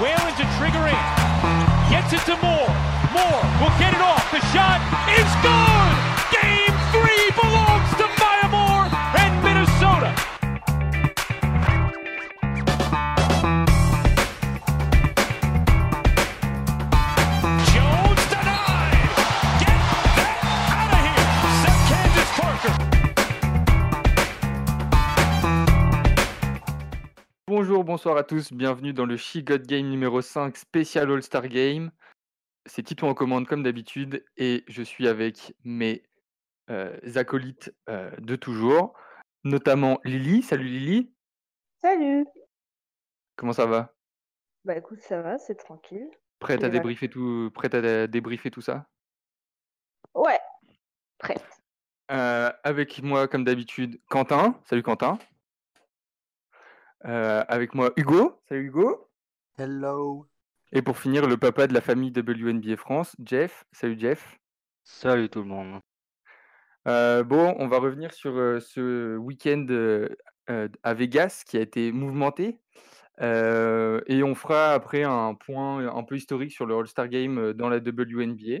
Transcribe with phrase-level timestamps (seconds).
[0.00, 1.06] Whalen to trigger in.
[1.92, 2.72] Gets it to Moore.
[3.12, 4.24] Moore will get it off.
[4.32, 4.80] The shot
[5.12, 5.94] is good.
[6.32, 7.69] Game three belongs
[27.70, 31.92] Bonjour, bonsoir à tous, bienvenue dans le She God Game numéro 5 spécial All-Star Game.
[32.66, 36.02] C'est Tito en commande comme d'habitude et je suis avec mes
[36.68, 38.98] euh, acolytes euh, de toujours,
[39.44, 40.42] notamment Lily.
[40.42, 41.12] Salut Lily,
[41.80, 42.26] Salut
[43.36, 43.94] comment ça va?
[44.64, 46.10] Bah écoute, ça va, c'est tranquille.
[46.40, 48.88] Prête à débriefer tout, prête à dé- débriefer tout ça?
[50.16, 50.40] Ouais,
[51.18, 51.44] prête.
[52.10, 54.60] Euh, Avec moi comme d'habitude Quentin.
[54.64, 55.20] Salut Quentin.
[57.06, 58.40] Euh, avec moi Hugo.
[58.48, 59.08] Salut Hugo.
[59.58, 60.26] Hello.
[60.72, 63.64] Et pour finir, le papa de la famille WNBA France, Jeff.
[63.72, 64.38] Salut Jeff.
[64.84, 65.80] Salut tout le monde.
[66.88, 69.66] Euh, bon, on va revenir sur euh, ce week-end
[70.82, 72.58] à Vegas qui a été mouvementé.
[73.20, 77.54] Euh, et on fera après un point un peu historique sur le All-Star Game euh,
[77.54, 78.60] dans la WNBA.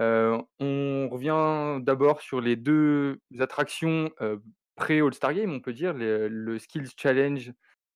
[0.00, 4.38] Euh, on revient d'abord sur les deux attractions euh,
[4.76, 7.52] pré-All-Star Game, on peut dire, le Skills Challenge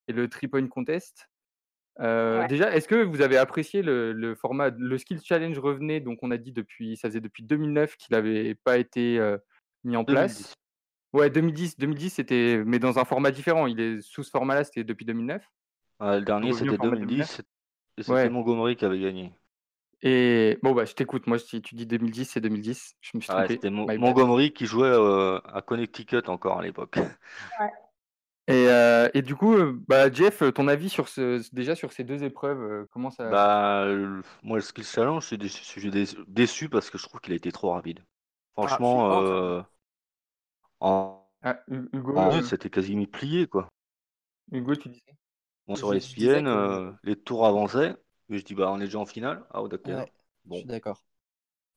[0.09, 1.29] et le Three Point Contest.
[2.01, 2.47] Euh, Ouais.
[2.47, 6.31] Déjà, est-ce que vous avez apprécié le, le format Le Skills Challenge revenait, donc on
[6.31, 9.37] a dit depuis, ça faisait depuis 2009 qu'il n'avait pas été euh,
[9.83, 10.34] mis en place?
[10.37, 10.55] 2010.
[11.15, 13.67] Ouais, 2010, 2010 c'était, mais dans un format différent.
[13.67, 15.45] Il est sous ce format-là, c'était depuis 2009.
[15.99, 17.41] Ah, le dernier c'était format 2010
[17.97, 18.29] et c'était Ouais.
[18.29, 19.33] Montgomery qui avait gagné.
[20.03, 21.27] Et bon, bah, je t'écoute.
[21.27, 22.95] Moi, si tu dis 2010, c'est 2010.
[23.01, 23.55] Je me suis Ah, trompé.
[23.55, 24.01] c'était Mo- My bad.
[24.01, 26.99] Montgomery qui jouait euh, à Connecticut encore à l'époque.
[28.47, 31.93] Et, euh, et du coup, euh, bah, Jeff, euh, ton avis sur ce, déjà sur
[31.93, 35.81] ces deux épreuves, euh, comment ça Bah, le- moi le Skill Challenge, c'est déçu, je
[35.81, 38.01] suis dé- déçu parce que je trouve qu'il a été trop rapide.
[38.55, 39.62] Franchement, je suis euh,
[40.81, 43.69] en, Ah, Hu- Hugo, en euh, c'était quasi plié quoi.
[44.53, 45.17] Hugo, tu disais
[45.67, 47.95] Bon, Je- sur je euh, les tours avançaient.
[48.31, 49.44] Et je dis bah on est déjà en finale.
[49.50, 49.97] Ah oh, d'accord.
[49.97, 50.12] Ouais,
[50.53, 50.61] je Bon.
[50.61, 51.03] suis d'accord.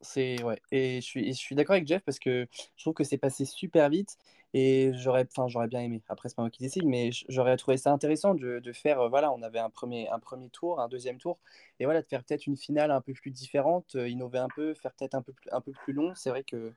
[0.01, 0.61] C'est ouais.
[0.71, 2.47] Et je suis, je suis d'accord avec Jeff parce que
[2.77, 4.17] je trouve que c'est passé super vite
[4.53, 6.03] et j'aurais, enfin, j'aurais bien aimé.
[6.09, 9.01] Après, c'est pas moi qui décide, mais j'aurais trouvé ça intéressant de, de faire.
[9.01, 11.39] euh, voilà, on avait un premier, un premier tour, un deuxième tour,
[11.79, 14.73] et voilà, de faire peut-être une finale un peu plus différente, euh, innover un peu,
[14.75, 16.13] faire peut-être un peu, plus- un peu plus long.
[16.15, 16.73] C'est vrai que,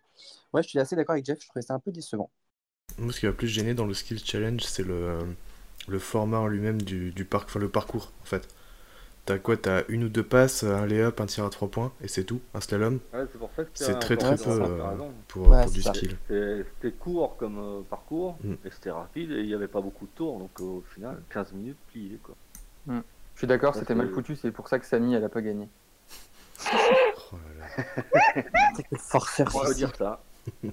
[0.55, 1.41] ouais, je suis assez d'accord avec Jeff.
[1.43, 2.31] Je trouvais ça un peu décevant.
[2.99, 5.37] Moi, ce qui m'a plus gêné dans le Skill Challenge, c'est le,
[5.87, 8.49] le format en lui-même du, du parc, enfin le parcours en fait.
[9.27, 12.09] T'as quoi T'as une ou deux passes, un lay-up, un tir à trois points, et
[12.09, 12.99] c'est tout, un slalom.
[13.12, 14.79] c'est pour ça que C'est très très peu euh,
[15.29, 15.95] pour, Ouais, pour du ça.
[15.95, 16.17] skill.
[16.29, 18.53] C'était court comme euh, parcours, Mm.
[18.67, 21.23] et c'était rapide, et il n'y avait pas beaucoup de tours, donc euh, au final,
[21.31, 22.19] 15 minutes pliées.
[22.23, 22.35] Quoi.
[22.89, 24.37] Je suis d'accord, c'était mal foutu.
[24.37, 25.69] C'est pour ça que Samy, elle a pas gagné.
[27.33, 27.67] Oh là
[28.37, 28.43] là.
[28.99, 29.49] Forceur.
[29.55, 30.23] On peut dire ça.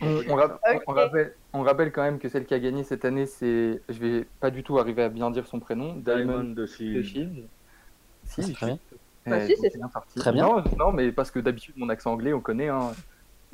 [0.01, 3.99] On, rappelle, on rappelle quand même que celle qui a gagné cette année, c'est, je
[3.99, 6.65] vais pas du tout arriver à bien dire son prénom, Diamond Diamond de de
[7.01, 7.47] Shield.
[8.31, 8.79] Si, Ah, c'est je très bien.
[9.27, 10.19] Bah Eh, si, c'est bien sorti.
[10.19, 10.45] Très bien.
[10.47, 12.69] Non, non, mais parce que d'habitude, mon accent anglais, on connaît.
[12.69, 12.91] hein.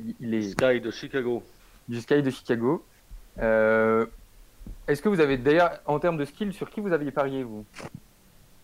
[0.00, 1.42] Il, il est Sky de Chicago.
[1.88, 2.84] du Sky de Chicago.
[3.40, 4.06] Euh,
[4.86, 7.64] Est-ce que vous avez d'ailleurs, en termes de skill, sur qui vous aviez parié, vous?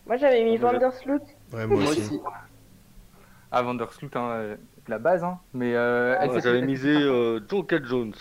[0.07, 1.21] Moi j'avais mis Vandersloot.
[1.53, 1.99] Ouais, moi Moi aussi.
[2.01, 2.19] aussi.
[3.51, 4.55] Ah, Vandersloot, hein,
[4.87, 5.39] la base, hein.
[5.53, 8.13] Mais euh, s'est J'avais misé euh, Joker Jones,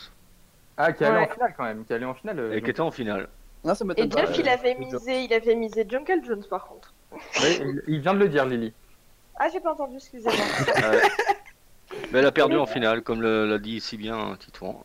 [0.79, 1.31] Ah, qui est allé Ouais.
[1.31, 2.39] en finale quand même, qui est allé en finale.
[2.41, 3.29] euh, et qui était en finale.
[3.65, 4.11] Non, ça Et.
[4.11, 6.94] Jeff, il avait misé, il avait misé Jungle Jones par contre.
[7.43, 8.73] Il- il vient de le dire, Lily.
[9.37, 10.33] Ah, j'ai pas entendu, excusez-moi.
[10.35, 11.01] Ouais.
[12.13, 14.85] Mais elle a perdu en finale, comme le- l'a dit si bien Titouan.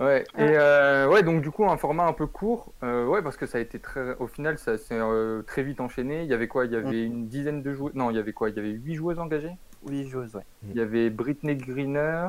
[0.00, 3.36] Ouais, et euh, ouais, donc du coup, un format un peu court, euh, ouais, parce
[3.36, 6.22] que ça a été très, au final, ça s'est euh, très vite enchaîné.
[6.24, 6.64] Il y avait quoi?
[6.66, 8.50] Il y avait une dizaine de joueurs, non, il y avait quoi?
[8.50, 9.52] Il y avait huit joueuses engagées?
[9.84, 10.42] Oui, joueuse, ouais.
[10.70, 12.28] Il y avait Britney Greener,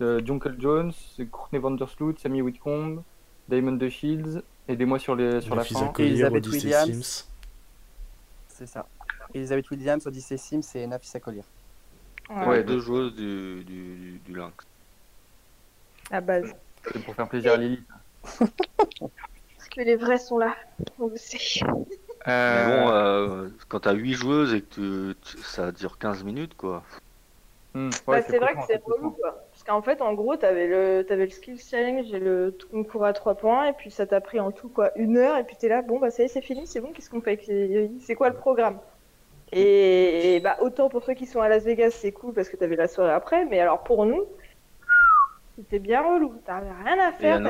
[0.00, 0.92] euh, Jungle Jones,
[1.30, 3.02] Courtney Vandersloot, Sammy Whitcomb,
[3.48, 5.86] Diamond de Shields, aidez-moi sur, les, sur la fin.
[5.88, 6.86] Collier, Odyssey Williams.
[7.24, 7.31] Sims.
[8.64, 8.86] C'est ça.
[9.34, 11.42] Elisabeth Williams, Odyssey Sims et Nafisa Collier.
[12.30, 12.46] Ouais.
[12.46, 14.54] Ouais, deux joueuses du, du, du, du Lynx.
[16.12, 16.54] À base.
[16.92, 17.82] C'est pour faire plaisir à Lily.
[18.38, 20.54] Parce que les vrais sont là.
[21.00, 21.38] On le sait.
[21.64, 26.22] Mais Euh, bon, euh, quand t'as 8 joueuses et que tu- tu- ça dure 15
[26.22, 26.84] minutes, quoi.
[27.74, 29.44] Bah, ouais, c'est vrai que c'est relou quoi.
[29.64, 33.12] Parce qu'en fait, en gros, t'avais le, t'avais le Skills Challenge et le concours à
[33.12, 35.68] 3 points, et puis ça t'a pris en tout quoi une heure, et puis t'es
[35.68, 37.92] là, bon bah ça y est, c'est fini, c'est bon, qu'est-ce qu'on fait avec les-
[38.00, 38.80] C'est quoi le programme?
[39.52, 42.74] Et, bah autant pour ceux qui sont à Las Vegas, c'est cool parce que t'avais
[42.74, 44.24] la soirée après, mais alors pour nous,
[45.56, 46.34] c'était bien relou.
[46.44, 47.40] T'avais rien à faire,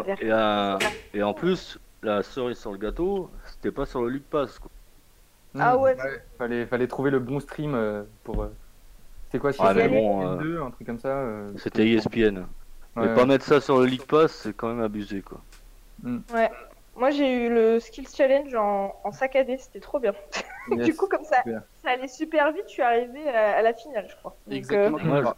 [1.15, 4.59] et, et en plus, la cerise sur le gâteau, c'était pas sur le Luke Pass,
[4.59, 4.71] quoi.
[5.59, 5.97] Ah ouais.
[6.37, 8.47] Fallait, fallait trouver le bon stream euh, pour.
[9.33, 12.39] C'était quoi Ouais, mais bon, euh, 2, un truc comme ça euh, C'était E ESPN.
[12.39, 12.45] ouais.
[12.97, 15.41] Mais pas mettre ça sur le League Pass, c'est quand même abusé quoi.
[16.95, 20.13] Moi, j'ai eu le Skills Challenge en, en saccadé, c'était trop bien.
[20.71, 20.87] Yes.
[20.87, 21.63] du coup, comme ça, super.
[21.83, 24.37] ça allait super vite, je suis arrivée à, à la finale, je crois.
[24.47, 24.99] Donc, Exactement.
[24.99, 25.37] euh, Moi, moi.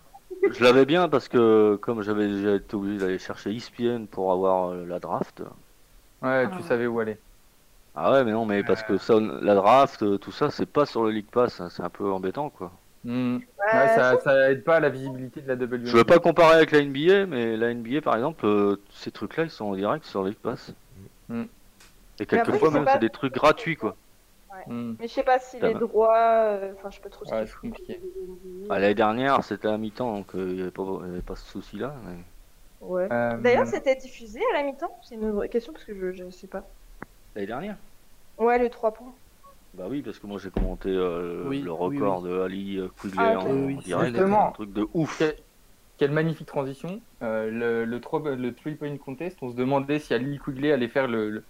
[0.51, 4.31] Je l'avais bien parce que comme j'avais déjà été obligé d'aller chercher E ESPN pour
[4.33, 5.41] avoir la draft.
[6.21, 6.51] Ouais, Ah.
[6.55, 7.17] tu savais où aller.
[7.95, 11.05] Ah ouais, mais non, mais parce que ça, la draft, tout ça, c'est pas sur
[11.05, 12.71] le League Pass, hein, c'est un peu embêtant quoi.
[13.05, 13.37] Hmm.
[13.37, 13.43] ouais,
[13.73, 15.85] Ouais, ça, ça aide pas à la visibilité de la WNBA.
[15.91, 19.45] Je veux pas comparer avec la NBA, mais la NBA par exemple, euh, ces trucs-là,
[19.45, 20.73] ils sont en direct sur le League Pass.
[21.29, 21.45] Mm.
[22.21, 23.97] Et quelquefois même, c'est des trucs gratuits quoi.
[24.69, 24.95] Hmm.
[25.01, 26.17] Mais je sais pas si les droits.
[26.17, 27.69] euh, Enfin, je sais pas trop ce Ouais, qu'ils c'est font.
[27.69, 28.01] compliqué.
[28.71, 31.21] Ah, L'année dernière, c'était à mi-temps, donc euh, il n'y avait, pas- il y avait
[31.23, 31.93] pas ce souci-là.
[32.07, 33.09] mais- Ouais.
[33.13, 34.97] Euh, D'ailleurs, c'était diffusé à la mi-temps?
[35.03, 36.63] C'est une vraie question parce que je, je sais pas.
[37.35, 37.77] L'année dernière
[38.39, 39.13] Ouais, le 3 points.
[39.77, 42.89] Bah oui, parce que moi j'ai commenté euh, Oui, le oui, record de Ali euh,
[43.01, 43.47] Quigley Ah, en, ok.
[43.47, 45.19] en Oui, direct, un truc de ouf.
[45.19, 45.35] Quelle,
[45.99, 47.01] quelle magnifique transition.
[47.23, 50.89] Euh, le, le, 3, le 3 point contest, on se demandait si Ali Quigley allait
[50.89, 51.45] faire le, le-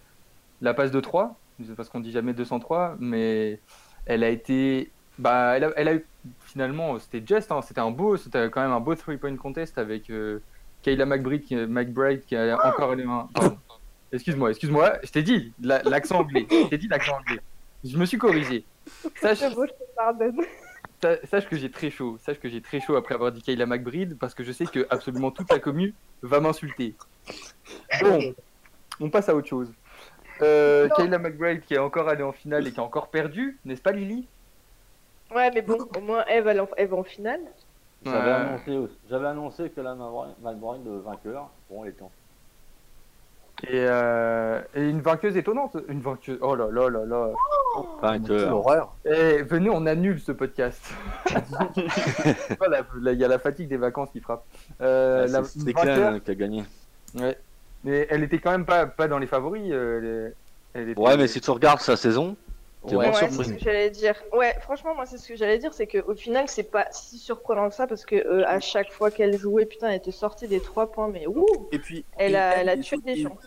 [0.60, 1.38] la passe de 3,
[1.76, 3.60] parce qu'on dit jamais 203, mais
[4.06, 4.90] elle a été.
[5.18, 6.06] Bah, elle a, elle a eu
[6.40, 9.76] finalement, c'était just, hein, c'était un beau, c'était quand même un beau 3 point contest
[9.78, 10.40] avec euh,
[10.82, 13.28] Kayla McBride qui, McBride qui a encore un.
[13.34, 13.58] pardon.
[14.12, 16.46] Excuse-moi, excuse-moi, je t'ai dit la- l'accent anglais.
[16.50, 17.40] Je t'ai dit l'accent anglais.
[17.84, 18.64] Je me suis corrigé.
[19.20, 20.40] Sache, C'est beau, je te pardonne.
[21.02, 22.16] Sa- Sache que j'ai très chaud.
[22.18, 24.86] Sache que j'ai très chaud après avoir dit Kayla McBride parce que je sais que
[24.90, 25.92] absolument toute la commune
[26.22, 26.94] va m'insulter.
[28.00, 28.34] Bon,
[29.00, 29.70] on passe à autre chose.
[30.40, 30.88] Euh.
[30.96, 33.92] Kayla McBride qui est encore allée en finale et qui a encore perdu, n'est-ce pas
[33.92, 34.26] Lily?
[35.34, 37.40] Ouais, mais bon, au moins, Eve, elle, en- va en finale.
[38.04, 38.30] J'avais Ouais.
[38.32, 41.50] annoncé, j'avais annoncé que la McBride vainqueur.
[41.70, 42.12] Bon, elle est temps.
[43.64, 45.76] Et, euh, et une vainqueuse étonnante.
[45.88, 46.38] Une vainqueuse.
[46.40, 47.28] Oh là là là là.
[48.00, 48.50] Vainqueur.
[48.50, 48.94] L'horreur.
[49.04, 50.82] Eh, venez, on annule ce podcast.
[52.58, 52.82] Voilà,
[53.12, 54.44] il y a la fatigue des vacances qui frappe.
[54.80, 56.64] Euh, Ah, c'est vainqueur- qui a gagné.
[57.14, 57.36] Ouais.
[57.84, 59.70] Mais elle était quand même pas, pas dans les favoris.
[59.70, 60.34] euh, elle est-
[60.82, 62.36] elle était- Ouais, mais si tu regardes sa saison,
[62.86, 63.48] T'es Ouais, vraiment ouais, c'est surpris.
[63.48, 64.14] ce que j'allais dire.
[64.34, 67.70] Ouais, franchement, moi, c'est ce que j'allais dire, c'est qu'au final, c'est pas si surprenant
[67.70, 70.60] que ça, parce que euh, à chaque fois qu'elle jouait, putain, elle était sortie des
[70.60, 73.38] trois points, mais ouh, Et puis, elle a, elle a tué des gens.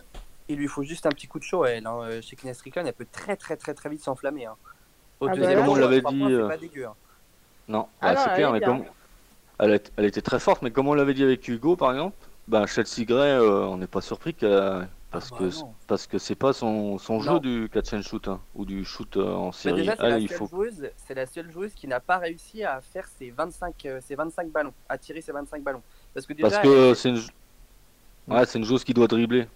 [0.48, 1.86] Il lui faut juste un petit coup de chaud à elle.
[1.86, 1.98] Hein.
[2.04, 4.46] Euh, Chez Kines Strickland, elle peut très très très très vite s'enflammer.
[4.46, 4.54] Hein.
[5.20, 6.86] Au Ah bah deuxième tour, on l'avait dit, points, euh, C'est pas dégueu.
[6.86, 6.94] hein.
[7.68, 8.84] non, Ah bah, c'est elle clair, mais comme
[9.58, 12.16] elle, est- elle était très forte, mais comme on l'avait dit avec Hugo par exemple,
[12.46, 16.18] bah Chelsea Gray, euh, on n'est pas surpris qu'elle parce Ah que bah parce que
[16.18, 19.52] c'est pas son, son jeu du catch and shoot hein, ou du shoot euh, en
[19.52, 19.80] série.
[19.80, 22.18] déjà, c'est Elle, la, il seule faut joueuse- c'est la seule joueuse qui n'a pas
[22.18, 25.82] réussi à faire ses 25, euh, ses 25 ballons, à tirer ses 25 ballons.
[26.14, 27.20] Parce que déjà, parce que c'est une
[28.28, 29.46] ouais, c'est une joueuse qui doit dribbler.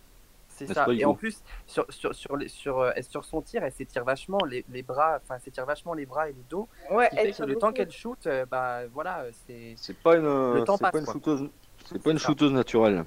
[0.66, 0.86] C'est ça.
[0.90, 4.04] Et en plus, sur, sur, sur, les- sur, euh, elle- sur son tir, elle s'étire
[4.04, 6.68] vachement les, les bras, enfin, elle s'étire vachement les bras et le dos.
[6.90, 9.74] Ouais, qui fait elle que le temps qu'elle shoot, euh, bah voilà, euh, c'est.
[9.76, 11.48] C'est pas une Le temps c'est pas passe, une shooteuse
[11.86, 12.26] c'est pas une ça.
[12.26, 13.04] shooteuse naturelle.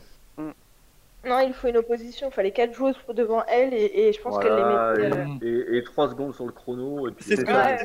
[1.28, 2.28] Non, il faut une opposition.
[2.30, 4.94] Il fallait 4 joueuses pour devant elle et, et je pense qu'elle les Voilà,
[5.26, 5.46] mettait.
[5.48, 7.78] euh, et, et 3 secondes sur le chrono et puis C'est Ouais.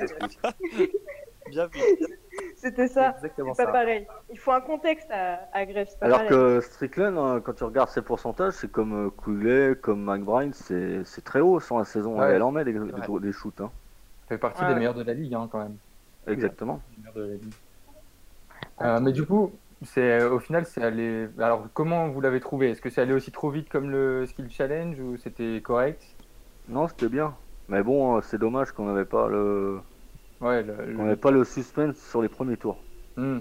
[1.48, 1.80] Bien vu.
[2.56, 3.10] C'était ça.
[3.16, 3.78] Exactement C'est pas ça.
[3.78, 4.06] pareil.
[4.30, 5.88] Il faut un contexte à, à Grève.
[6.00, 6.28] Alors pareil.
[6.30, 11.02] que Strickland, hein, quand tu regardes ses pourcentages, c'est comme euh, Quigley, comme McBride, c'est
[11.04, 12.18] c'est très haut sur la saison.
[12.20, 12.32] Ouais.
[12.32, 13.20] Elle en met des, des, Ouais.
[13.20, 13.60] des shoots.
[13.60, 13.70] Hein.
[14.22, 15.76] Ça fait partie Ouais, des meilleurs de la ligue, hein, quand même.
[16.26, 16.80] Exactement.
[16.92, 17.52] Les meilleurs de la ligue.
[18.82, 21.28] Euh, mais du coup, c'est au final, c'est allé.
[21.38, 22.70] Alors, comment vous l'avez trouvé?
[22.70, 26.02] Est-ce que c'est allé aussi trop vite comme le Skill Challenge ou c'était correct?
[26.68, 27.34] Non, c'était bien.
[27.68, 29.80] Mais bon, euh, c'est dommage qu'on n'avait pas le
[30.40, 32.84] Ouais, le, le- qu'on n'avait pas le suspense sur les premiers tours.
[33.16, 33.40] Hmm.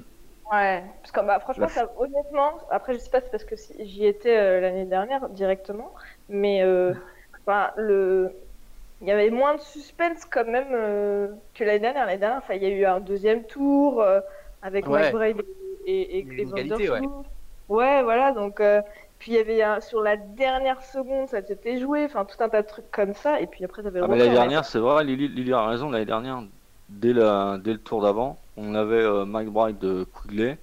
[0.51, 3.85] Ouais, parce que bah, franchement, ça, honnêtement, après, je sais pas, c'est parce que si-
[3.85, 5.93] j'y étais euh, l'année dernière directement,
[6.27, 6.95] mais euh,
[7.77, 8.31] le...
[9.01, 12.05] il y avait moins de suspense quand même euh, que l'année dernière.
[12.07, 14.21] L'année dernière, enfin, il y a eu un deuxième tour euh,
[14.61, 14.89] avec Ouais.
[14.89, 15.39] McBride
[15.85, 18.03] et, et, et, et une égalité, ouais.
[18.03, 18.59] Voilà, donc.
[18.61, 18.81] euh,
[19.19, 22.49] puis il y avait un- sur la dernière seconde, ça s'était joué, enfin tout un
[22.49, 24.79] tas de trucs comme ça, et puis après t'avais le Ah, mais l'année dernière, c'est
[24.79, 26.41] vrai, Lily, Lily a raison, l'année dernière,
[26.89, 30.58] dès, la, dès le tour d'avant, on avait euh, McBride de Quigley.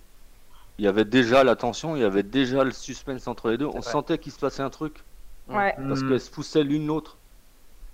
[0.79, 3.67] Il y avait déjà la tension, il y avait déjà le suspense entre les deux.
[3.67, 3.83] On vrai.
[3.83, 5.03] sentait qu'il se passait un truc
[5.49, 5.75] Ouais.
[5.89, 6.09] parce Hmm.
[6.09, 7.17] qu'elles se poussaient l'une l'autre.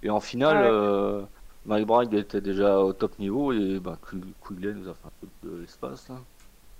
[0.02, 0.68] Et en finale, Ouais.
[0.70, 1.22] euh,
[1.66, 5.48] McBride était déjà au top niveau et bah, Quig- Quigley nous a fait un peu
[5.48, 6.08] de l'espace.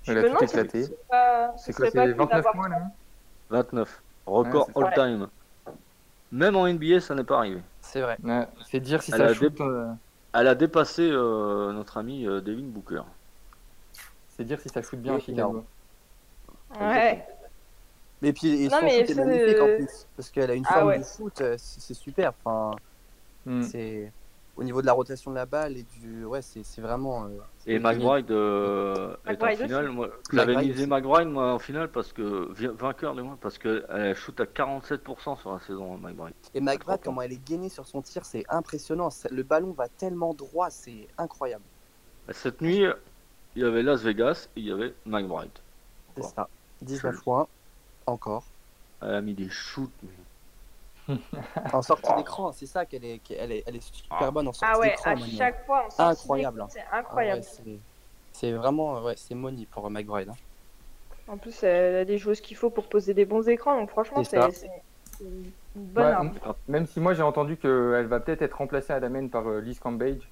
[0.09, 0.83] Elle a tout éclaté.
[0.85, 2.79] c'est quoi C'est cool 29 d'avoir points là
[3.51, 4.03] 29.
[4.27, 5.29] Record Ouais, all-time.
[6.33, 7.61] Même en NBA, ça n'est pas arrivé.
[7.81, 8.17] C'est vrai.
[8.25, 9.53] Ouais, C'est dire si Elle ça a shoot.
[9.55, 9.93] dé- euh,
[10.35, 13.03] Elle a dépassé euh, notre ami euh, Devin Booker.
[14.31, 15.65] C'est dire si ça shoot bien Chicago.
[16.81, 17.27] Ouais.
[18.23, 20.07] Mais puis, et Non, son mais shoot est c'est- magnifique en plus.
[20.17, 20.99] Parce qu'elle a une Ah forme ouais.
[21.01, 22.33] de foot, euh, c'est c'est super.
[22.45, 22.77] Enfin,
[23.45, 23.63] Hmm.
[23.63, 24.11] c'est.
[24.57, 26.25] Au niveau de la rotation de la balle et du.
[26.25, 27.25] Ouais, c'est c'est vraiment.
[27.25, 27.29] euh,
[27.67, 29.89] Et McBride euh, est en finale.
[29.91, 30.87] Moi, j'avais McBride misé.
[30.87, 35.41] McBride moi en finale parce que vainqueur du moins parce que elle shoot à 47%
[35.41, 36.35] sur la saison McBride.
[36.55, 39.09] Et McBride, comment elle est gainée sur son tir, c'est impressionnant.
[39.31, 41.65] Le ballon va tellement droit, c'est incroyable.
[42.31, 42.85] Cette nuit,
[43.57, 45.51] il y avait Las Vegas et il y avait McBride.
[46.17, 46.49] C'est ça.
[46.83, 47.47] 19 points,
[48.07, 48.45] encore.
[49.01, 49.91] Elle a mis des shoots.
[50.03, 50.09] mais-
[51.73, 54.31] En sortie d'écran, c'est ça qu'elle est, qu'elle est, elle est super Ah.
[54.31, 55.11] bonne en sortie Ah ouais, d'écran.
[55.13, 57.43] à chaque fois, on sort Incroyable, C'est Ah ouais, incroyable.
[57.43, 57.79] c'est-
[58.33, 60.29] c'est vraiment, ouais, c'est money pour McBride.
[60.31, 60.37] hein.
[61.29, 64.23] En plus, elle a des joueuses qu'il faut pour poser des bons écrans, donc franchement,
[64.25, 64.39] C'est
[65.21, 66.27] une bonne Ouais, arme.
[66.45, 69.47] m- même si moi j'ai entendu qu'elle va peut-être être remplacée à la main par
[69.49, 70.29] euh, Liz Cambage.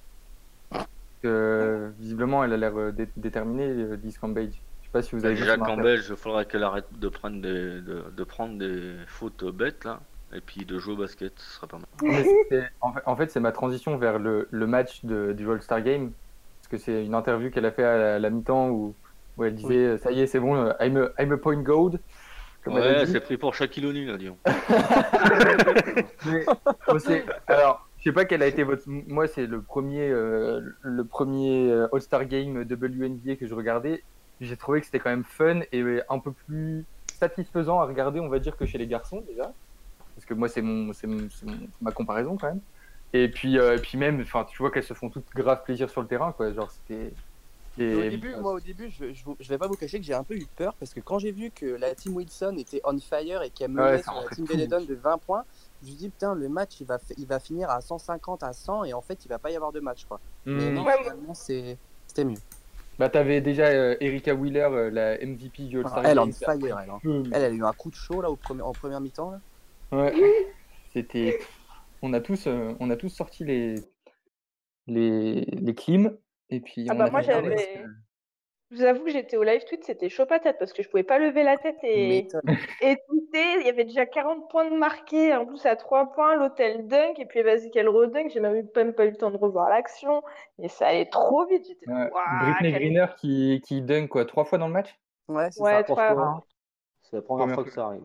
[1.23, 4.49] Que, visiblement elle a l'air euh, dé- déterminée, euh, Liz Cambage.
[4.81, 7.39] Je sais pas si vous avez vu Déjà Campbell, il faudrait qu'elle arrête de prendre
[7.41, 9.99] des, de, de prendre des fautes bêtes là.
[10.33, 12.69] Et puis de jouer au basket, ce serait pas mal.
[13.05, 16.11] En fait, c'est ma transition vers le, le match de, du All-Star Game.
[16.61, 18.95] Parce que c'est une interview qu'elle a fait à la, la mi-temps où,
[19.37, 21.61] où elle disait euh, Ça y est, c'est bon, euh, I'm a, I'm a point
[21.61, 21.99] gold.
[22.63, 24.37] Comme Ouais, c'est pris pour Shaquille O'Neal là, disons.
[26.27, 26.45] Mais,
[26.87, 26.97] oh,
[27.47, 28.83] alors, je sais pas quel a été votre.
[28.85, 34.03] Moi, c'est le premier, euh, le premier All-Star Game WNBA que je regardais.
[34.39, 36.85] J'ai trouvé que c'était quand même fun et un peu plus
[37.19, 39.51] satisfaisant à regarder, on va dire, que chez les garçons déjà.
[40.21, 42.61] Parce que moi, c'est mon, c'est mon- mon- ma comparaison quand même.
[43.11, 45.89] Et puis, euh, et puis même, enfin, tu vois qu'elles se font toutes grave plaisir
[45.89, 46.53] sur le terrain, quoi.
[46.53, 47.11] Genre, c'était.
[47.75, 50.23] Mais Au début, moi, au début, je, je, vais pas vous cacher que j'ai un
[50.23, 53.41] peu eu peur parce que quand j'ai vu que la team Wilson était on fire
[53.41, 54.45] et qu'elle menait Ouais, sur la team.
[54.45, 55.43] Benetton de 20 points,
[55.81, 58.51] je me suis dit putain, le match il va, il va finir à 150 à
[58.53, 60.19] 100 et en fait il va pas y avoir de match quoi.
[60.45, 60.73] Mais Hmm.
[60.75, 62.37] non, Ouais, finalement c'est- c'était mieux.
[62.99, 66.29] Bah, t'avais déjà euh, Erika Wheeler, euh, la MVP du All-Star elle Game.
[66.29, 66.99] on fire, elle, hein.
[67.03, 69.33] Elle, elle a eu un coup de chaud là au premier, en première mi-temps.
[69.91, 70.13] Ouais.
[70.93, 71.39] C'était.
[72.01, 73.75] On a tous, euh, on a tous sorti les
[74.87, 76.17] les les clims
[76.49, 76.87] et puis.
[76.89, 77.89] Ah on bah, a moi, fait j'avais- parce que-
[78.71, 81.03] Je vous avoue que j'étais au live tweet, c'était chaud patate parce que je pouvais
[81.03, 82.27] pas lever la tête et,
[82.81, 83.59] et tweeter.
[83.59, 87.19] Il y avait déjà 40 points de marqués, en plus à 3 points, l'hôtel dunk,
[87.19, 88.31] et puis vas-y qu'elle redunk.
[88.31, 90.23] J'ai même, même pas eu le temps de revoir l'action.
[90.57, 91.65] Et ça allait trop vite.
[91.67, 92.09] J'étais Ouais.
[92.11, 94.97] Waouh, Britney Greener qui qui dunk quoi trois fois dans le match?
[95.27, 95.83] Ouais, c'est Ouais, ça.
[95.83, 96.45] trois- Pourquoi
[97.03, 97.69] C'est la première Première fois fois.
[97.69, 98.03] que ça arrive.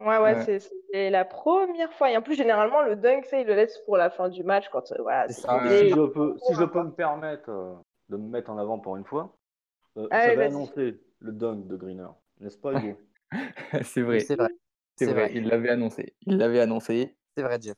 [0.00, 0.44] Ouais, ouais, Ouais.
[0.44, 2.10] c'est- la première fois.
[2.10, 4.68] Et en plus, généralement, le dunk, ça, il le laisse pour la fin du match
[4.70, 5.62] quand euh, voilà, ça.
[5.70, 7.74] Si je peux, si je peux me permettre euh,
[8.08, 9.36] de me mettre en avant pour une fois,
[9.98, 12.08] euh, Allez, j'avais annoncé le dunk de Greener,
[12.40, 12.98] n'est-ce pas Hugo?
[13.82, 14.48] C'est vrai, C'est vrai.
[14.96, 15.28] c'est vrai.
[15.28, 15.32] vrai.
[15.34, 16.14] Il l'avait annoncé.
[16.22, 17.16] Il l'avait annoncé.
[17.36, 17.76] C'est vrai, Jeff.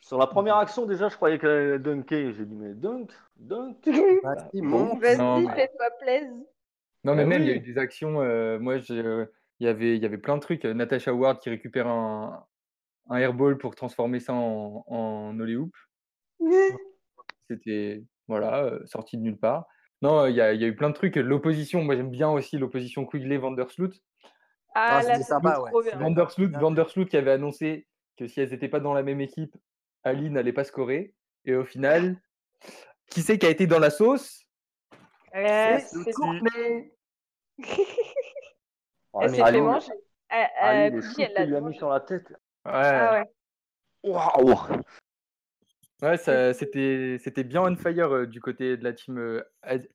[0.00, 2.32] Sur la première action, déjà, je croyais qu'elle allait dunker.
[2.34, 3.76] J'ai dit, mais dunk Dunk
[4.22, 4.86] Vas-y, bon.
[4.86, 5.00] monte.
[5.00, 6.32] Vas-y, Non, mais- fais-toi plaisir.
[7.04, 8.20] Non mais Ah même il y a eu des actions.
[8.22, 9.26] euh, moi j'ai, euh,
[9.60, 10.64] il y avait il y avait plein de trucs.
[10.64, 12.44] euh, Natasha Ward qui récupère un
[13.10, 15.74] un airball pour transformer ça en en hoop.
[17.48, 19.66] C'était voilà euh, sorti de nulle part.
[20.00, 21.16] Non, il y a, il y a eu plein de trucs.
[21.16, 23.94] L'opposition, moi j'aime bien aussi l'opposition Quigley-Vandersloot.
[24.74, 25.90] Ah, Ah, là, sympa, ouais.
[25.96, 26.52] Vandersloot.
[26.56, 29.56] Vandersloot qui avait annoncé que si elles n'étaient pas dans la même équipe,
[30.04, 31.14] Ali n'allait pas scorer.
[31.44, 32.20] Et au final,
[33.10, 34.44] qui c'est qui a été dans la sauce?
[35.34, 36.12] Ouais, C'est
[39.20, 39.92] Elle s'est fait manger.
[39.92, 41.00] Euh, euh, elle l'a
[41.42, 42.28] qu'il lui a mis sur la tête.
[42.64, 42.72] Ouais.
[42.72, 43.30] Ah ouais.
[44.04, 44.56] Waouh
[46.02, 49.18] Ouais, ça, c'était, c'était bien on fire euh, du côté de la team.
[49.18, 49.88] euh, Ad-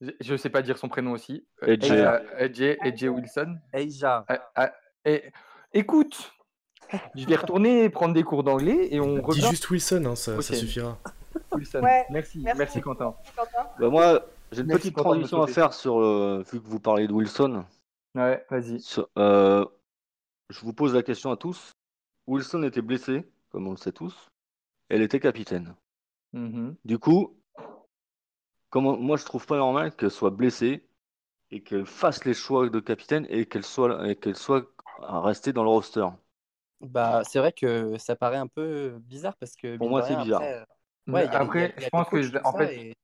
[0.00, 1.44] je- je sais pas dire son prénom aussi.
[1.64, 1.90] Euh, AJ.
[1.90, 3.56] Aja- AJ, AJ Wilson.
[3.72, 4.24] Asia.
[4.28, 4.72] Ah, ah,
[5.04, 5.24] et,
[5.72, 6.32] écoute,
[7.16, 9.46] je vais retourner prendre des cours d'anglais et on Dis revient.
[9.50, 10.58] juste Wilson, hein, ça, ça Ok.
[10.60, 10.98] suffira.
[11.52, 11.80] Wilson.
[11.82, 12.58] Ouais, merci, merci.
[12.58, 13.14] merci, Quentin.
[13.36, 13.66] Quentin.
[13.78, 17.08] Bah, moi, j'ai une Merci petite transition à faire sur, euh, vu que vous parlez
[17.08, 17.64] de Wilson.
[18.14, 18.78] Ouais, vas-y.
[19.18, 19.64] Euh,
[20.50, 21.72] je vous pose la question à tous.
[22.26, 24.28] Wilson était blessé, comme on le sait tous.
[24.88, 25.74] Elle était capitaine.
[26.32, 26.76] Mhm.
[26.84, 27.36] Du coup,
[28.70, 30.84] comment, moi je trouve pas normal qu'elle soit blessée
[31.50, 34.66] et qu'elle fasse les choix de capitaine et qu'elle soit, et qu'elle soit
[35.00, 36.06] restée dans le roster.
[36.80, 39.76] Bah, c'est vrai que ça paraît un peu bizarre parce que.
[39.76, 40.40] Pour moi, c'est bizarre.
[40.42, 40.64] après,
[41.08, 42.94] euh, ouais, a- a- Après, je pense que, je- en fait, et-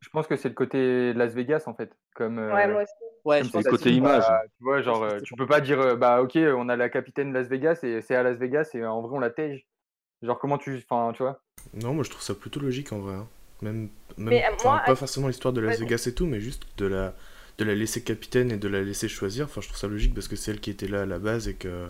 [0.00, 2.38] je pense que c'est le côté Las Vegas en fait, comme.
[2.38, 2.92] euh, Ouais, moi aussi.
[3.24, 4.22] Ouais, je pense le que côté image.
[4.26, 6.88] Bah, tu vois, genre, euh, tu peux pas dire, euh, bah ok, on a la
[6.88, 9.66] capitaine Las Vegas et c'est à Las Vegas et en vrai on la tège.
[10.22, 10.82] Genre, comment tu.
[10.90, 11.40] Enfin, tu vois.
[11.74, 13.14] Non, moi je trouve ça plutôt logique en vrai.
[13.14, 13.26] hein.
[13.62, 15.78] Même, même Mais, euh, moi, pas à- forcément l'histoire de Las.
[15.78, 17.14] Vegas et tout, mais juste de la,
[17.58, 19.44] de la laisser capitaine et de la laisser choisir.
[19.46, 21.46] Enfin, je trouve ça logique parce que c'est elle qui était là à la base
[21.48, 21.88] et que.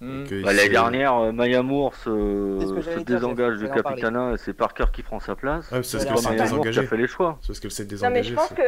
[0.00, 0.24] Mm.
[0.24, 3.82] que Bah, L'année dernière, Maya Moore se, désengage parler.
[3.82, 5.68] capitanat et c'est Parker qui prend sa place.
[5.72, 6.86] Ah, c'est parce qu'elle s'est désengagée.
[6.86, 7.38] fait les choix.
[7.40, 8.30] C'est parce qu'elle s'est Non, mais désengagée.
[8.30, 8.62] je pense c'est- que.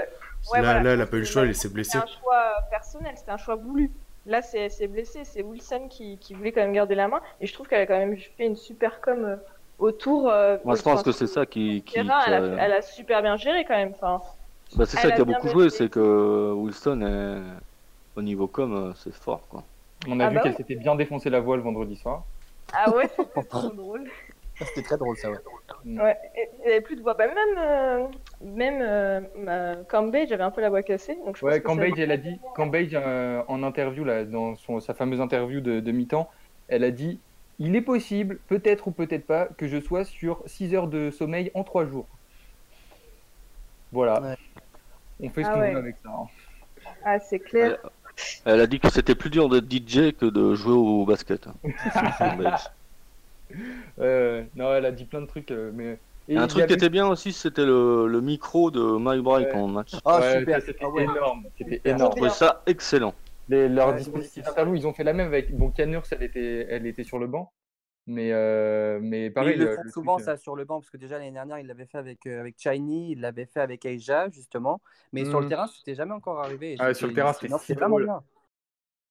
[0.53, 1.99] Ouais, là, voilà, là, elle a pense pas eu le choix, elle s'est blessée.
[1.99, 3.91] C'était un choix personnel, c'était un choix voulu.
[4.27, 7.21] Là, c'est c'est blessé, c'est Wilson qui, qui voulait quand même garder la main.
[7.41, 9.37] Et je trouve qu'elle a quand même fait une super com euh,
[9.79, 10.29] autour.
[10.31, 11.83] euh, Moi, je pense que c'est ça qui.
[11.83, 13.93] qui, terrain, elle, a- a, elle a super bien géré quand même.
[13.95, 14.21] Enfin,
[14.77, 18.75] Bah, c'est ça a qui a beaucoup joué, c'est que Wilson, est- au niveau com,
[18.91, 19.41] euh, c'est fort.
[19.49, 19.63] Quoi.
[20.09, 20.57] On a Ah vu bah qu'elle ouais.
[20.59, 22.23] s'était bien défoncé la voile vendredi soir.
[22.75, 24.11] ah ouais, c'était trop drôle.
[24.61, 25.37] C'était très drôle ça, ouais.
[25.87, 27.15] Ouais, et- il n'y avait plus de voix.
[27.15, 28.07] Bah, même euh,
[28.43, 31.17] même euh, ma- Cambage avait un peu la voix cassée.
[31.25, 34.81] Donc je Ouais, ça- Cambage, elle a dit, Cambage euh, en interview, là, dans son,
[34.81, 36.29] sa fameuse interview de, de mi-temps,
[36.69, 37.21] elle a dit
[37.61, 41.51] Il est possible, peut-être ou peut-être pas, que je sois sur 6 heures de sommeil
[41.55, 42.07] en 3 jours.
[43.93, 44.21] Voilà.
[44.21, 44.37] Ouais.
[45.21, 45.73] On fait ce Ah qu'on ouais.
[45.73, 46.11] veut avec ça.
[46.11, 46.27] hein.
[47.05, 47.79] Ah, c'est clair.
[48.45, 51.47] Elle a dit que c'était plus dur d'être DJ que de jouer au basket.
[52.21, 52.51] Euh,
[54.57, 55.99] non, elle a dit plein de trucs, euh, mais.
[56.29, 59.47] Et un truc qui avait- était bien aussi, c'était le, le micro de Mike Bright
[59.47, 59.55] Ouais.
[59.55, 59.95] en match.
[60.05, 60.61] Ah, Ouais, super.
[60.61, 61.05] C'était Ah ouais.
[61.05, 61.47] énorme.
[61.57, 62.11] C'était énorme.
[62.13, 63.15] Je trouvais ça excellent.
[63.49, 65.57] Les, leurs Ouais, dispositifs ils ont fait la même avec.
[65.57, 67.53] Bon, Canurs, elle était, elle était sur le banc.
[68.07, 69.55] Mais, euh, mais Mais pareil.
[69.55, 71.31] ils le euh, font le souvent truc, ça sur le banc parce que déjà l'année
[71.31, 74.81] dernière il l'avait fait avec euh, avec Chiny, il l'avait fait avec Asia justement,
[75.13, 75.51] mais sur le Mhm.
[75.51, 76.77] terrain c'était jamais encore arrivé.
[76.79, 78.23] Ah, sur le terrain, c'était non, si c'était vraiment bien.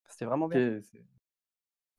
[0.09, 0.81] C'était vraiment bien.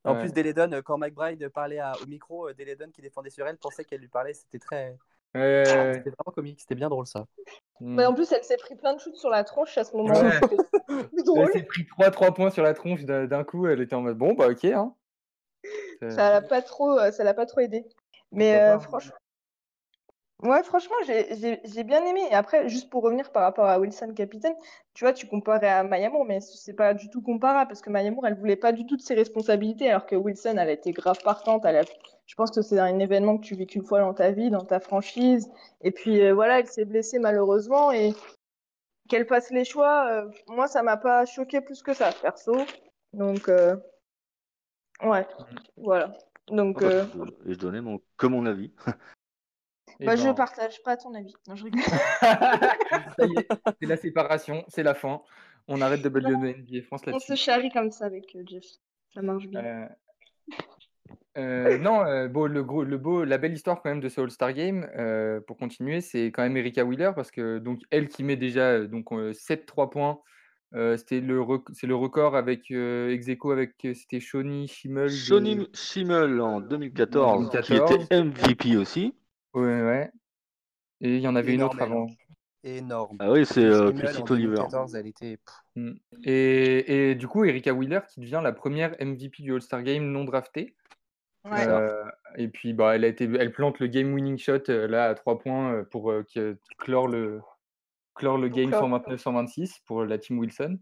[0.05, 0.21] En Ouais.
[0.21, 3.57] plus Deledon, euh, quand McBride parlait à- au micro, euh, Deledon qui défendait sur elle
[3.59, 4.97] pensait qu'elle lui parlait, c'était très,
[5.35, 5.93] Ouais, ouais, ouais.
[5.95, 7.27] c'était vraiment comique, c'était bien drôle ça.
[7.81, 7.95] Mm.
[7.97, 10.31] Mais en plus, elle s'est pris plein de shoots sur la tronche à ce moment-là.
[10.89, 13.67] Elle s'est pris 3-3 points sur la tronche d'un coup.
[13.67, 14.65] Elle était en mode bon, bah ok.
[14.65, 14.95] Hein.
[16.03, 17.85] Euh, Ça l'a pas trop, euh, ça l'a pas trop aidé.
[18.33, 19.15] Mais euh, franchement,
[20.43, 22.21] ouais, franchement, j'ai- j'ai j'ai bien aimé.
[22.31, 24.55] Et après, juste pour revenir par rapport à Wilson capitaine,
[24.95, 28.27] tu vois, tu comparais à Mayamour, mais c'est pas du tout comparable parce que Mayamour,
[28.27, 31.19] elle voulait pas du tout de ses responsabilités, alors que Wilson, elle a été grave
[31.25, 31.65] partante.
[31.65, 31.83] Elle a-
[32.27, 34.65] je pense que c'est un événement que tu vis qu'une fois dans ta vie, dans
[34.65, 35.51] ta franchise.
[35.83, 38.13] Et puis euh, voilà, elle s'est blessée malheureusement et
[39.09, 42.57] qu'elle fasse les choix, euh, moi, ça m'a pas choqué plus que ça, perso.
[43.13, 43.77] Donc, euh,
[45.03, 45.27] ouais,
[45.77, 46.13] voilà.
[46.49, 47.05] Donc, euh,
[47.47, 48.73] Et je donnais mon, que mon avis.
[50.01, 51.35] et bah, je ben, partage pas ton avis.
[51.49, 51.83] Non, je rigole.
[52.21, 53.49] ça y est,
[53.81, 55.21] c'est la séparation, c'est la fin.
[55.67, 57.37] On arrête de NBA France On se là-dessus.
[57.37, 58.65] charrie comme ça avec euh, Jeff.
[59.15, 59.61] Ça marche bien.
[59.65, 59.87] Euh,
[61.37, 64.21] euh, non, euh, bon, le gros, le beau, la belle histoire quand même de ce
[64.21, 68.25] All-Star Game, euh, pour continuer, c'est quand même Erika Wheeler parce que donc elle qui
[68.25, 70.19] met déjà donc euh, 7-3 points,
[70.75, 75.05] euh, c'était le rec- c'est le record avec euh, ex aequo avec c'était Shawnee Schimmel.
[75.07, 77.67] de- Johnny Schimmel en 2014, 2014.
[77.99, 79.15] qui était MVP aussi.
[79.61, 80.11] Ouais, ouais.
[81.01, 82.07] Et il y en avait une autre avant.
[82.65, 83.17] Énorme.
[83.21, 84.57] Ah oui, c'est euh, Felicity Oliver.
[84.57, 85.93] 2014, elle était pff, Mm.
[86.25, 90.25] Et, et du coup, Erika Wheeler qui devient la première MVP du All-Star Game non
[90.25, 90.75] draftée.
[91.45, 91.67] Ouais.
[91.67, 92.05] Euh,
[92.37, 95.39] et puis, bah, elle, a été, elle plante le game-winning shot euh, là à 3
[95.39, 96.25] points euh, pour euh,
[96.79, 97.41] clore, le,
[98.15, 98.89] clore le game clore.
[98.89, 100.79] 129-126 pour la team Wilson.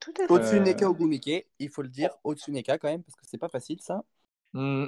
[0.00, 0.32] Tout à fait.
[0.32, 4.04] Otsuneka Ogumike, il faut le dire, Otsuneka quand même, parce que c'est pas facile ça.
[4.52, 4.86] Mm.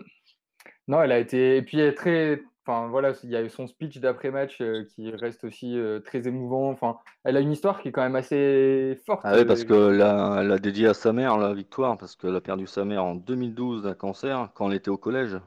[0.88, 1.56] Non, elle a été.
[1.56, 2.42] Et puis, elle est très.
[2.66, 6.26] Enfin, voilà, il y a eu son speech d'après-match euh, qui reste aussi euh, très
[6.26, 6.68] émouvant.
[6.70, 9.22] Enfin, elle a une histoire qui est quand même assez forte.
[9.24, 12.16] Ah oui, parce euh, que là, elle a dédié à sa mère la victoire, parce
[12.16, 15.38] qu'elle a perdu sa mère en 2012 d'un cancer quand elle était au collège.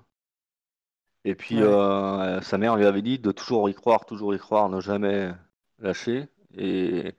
[1.26, 1.64] Et puis Ouais.
[1.64, 5.32] euh, sa mère lui avait dit de toujours y croire, toujours y croire, ne jamais
[5.80, 6.30] lâcher.
[6.58, 7.14] Et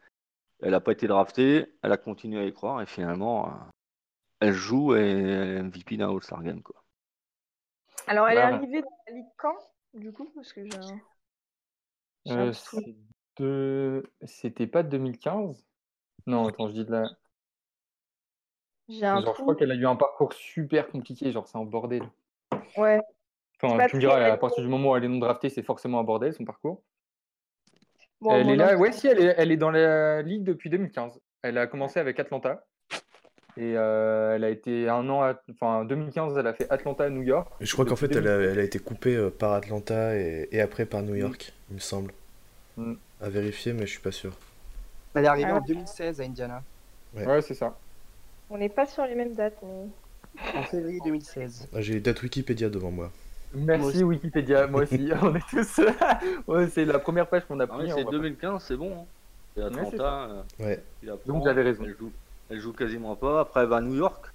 [0.62, 3.50] elle n'a pas été draftée, elle a continué à y croire, et finalement, euh,
[4.40, 6.62] elle joue et elle est MVP d'un All-Star Game.
[6.62, 6.82] Quoi.
[8.06, 8.56] Alors, elle est Voilà.
[8.56, 9.56] arrivée dans la ligue quand,
[9.94, 10.78] du coup Parce que j'ai
[12.28, 12.48] un...
[12.48, 12.96] euh, c'est
[13.36, 14.02] de...
[14.22, 15.64] C'était pas 2015
[16.26, 17.10] Non, attends, je dis de la.
[18.88, 21.64] J'ai un Genre, je crois qu'elle a eu un parcours super compliqué, genre c'est un
[21.64, 22.02] bordel.
[22.76, 23.00] Ouais.
[23.62, 26.00] Enfin, tu me diras, à partir du moment où elle est non draftée, c'est forcément
[26.00, 26.82] un bordel son parcours.
[28.20, 30.70] Bon, elle bon, est là, ouais, si, elle est, elle est dans la ligue depuis
[30.70, 31.20] 2015.
[31.42, 32.66] Elle a commencé avec Atlanta.
[33.60, 37.20] Et euh, elle a été un an, à- enfin 2015, elle a fait Atlanta, New
[37.22, 37.46] York.
[37.60, 38.52] Et je crois qu'en fait, elle a, 2016.
[38.52, 41.80] elle a été coupée euh, par Atlanta et, et après par New York, il me
[41.80, 42.12] semble.
[42.78, 42.94] Mm.
[43.20, 44.32] À vérifier, mais je suis pas sûr.
[45.14, 45.56] Elle est arrivée Ah.
[45.56, 46.62] en 2016 à Indiana,
[47.14, 47.26] Ouais.
[47.26, 47.76] Ouais, c'est ça.
[48.48, 49.58] On n'est pas sur les mêmes dates.
[49.62, 49.88] mais-
[50.56, 51.68] en février 2016.
[51.74, 53.10] Ah, J'ai les dates Wikipédia devant moi.
[53.52, 54.02] Merci.
[54.04, 55.10] Wikipédia, moi aussi.
[55.22, 55.80] On est tous.
[56.46, 57.88] ouais, c'est la première page qu'on a Ah oui, pris.
[57.94, 58.92] c'est on va 2015, c'est bon.
[58.92, 59.04] hein.
[59.54, 60.28] C'est Ouais, Atlanta.
[60.30, 60.82] euh, Ouais.
[61.02, 61.82] il apprend, Donc, j'avais raison.
[61.84, 62.12] Elle joue,
[62.50, 63.40] elle joue quasiment pas.
[63.40, 64.26] Après, elle va à New York.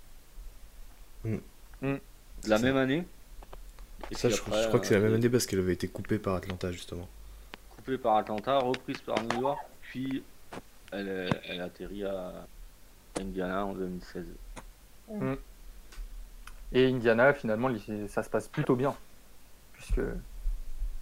[1.23, 1.37] Mm.
[1.81, 1.95] Mm.
[2.47, 3.05] La même année.
[4.11, 5.73] Et Ça, je, après, je crois que c'est la euh, même année parce qu'elle avait
[5.73, 7.07] été coupée par Atlanta, justement.
[7.75, 10.23] coupée par Atlanta, reprise par New York, puis
[10.91, 12.47] elle, est- elle atterrit à
[13.19, 14.25] Indiana en 2016.
[16.73, 17.69] Et Indiana, finalement,
[18.07, 18.95] ça se passe plutôt bien.
[19.73, 20.01] Puisque...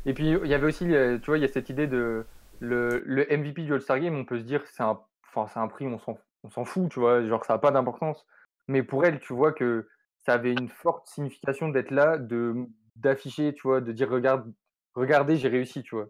[0.06, 2.26] Et puis, il y avait aussi, euh, tu vois, il y a cette idée de
[2.60, 5.00] le, le MVP du All-Star Game, on peut se dire que c'est un,
[5.34, 7.72] enfin, c'est un prix, on s'en, on s'en fout, tu vois, genre ça n'a pas
[7.72, 8.26] d'importance.
[8.68, 9.88] Mais pour elle, tu vois que
[10.26, 12.56] ça avait une forte signification d'être là, de
[12.96, 14.54] d'afficher, tu vois, de dire regarde,
[14.94, 16.10] regardez, j'ai réussi, tu vois.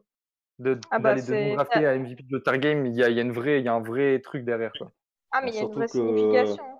[0.60, 3.16] De, Ah bah, d'aller de drafté à MVP de All-Star Game, il y a, il
[3.16, 4.92] y a une vraie, il y a un vrai truc derrière, quoi.
[5.32, 6.64] Ah, mais il y a une surtout vraie que- signification.
[6.64, 6.80] hein.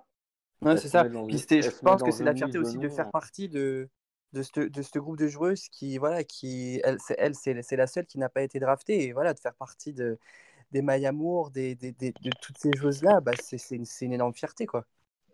[0.62, 1.04] Ouais, c'est ça.
[1.04, 3.10] Puis je pense que c'est la fierté aussi de faire hein.
[3.12, 3.88] partie de,
[4.32, 7.76] de ce, de ce groupe de joueuses qui, voilà, qui, elle, c'est, elle, c'est, c'est
[7.76, 9.04] la seule qui n'a pas été draftée.
[9.04, 10.18] Et voilà, de faire partie de,
[10.74, 14.04] des Maya Moore, des, des, des- de toutes ces joueuses-là, bah, c'est, c'est une, c'est
[14.04, 14.84] une énorme fierté, quoi.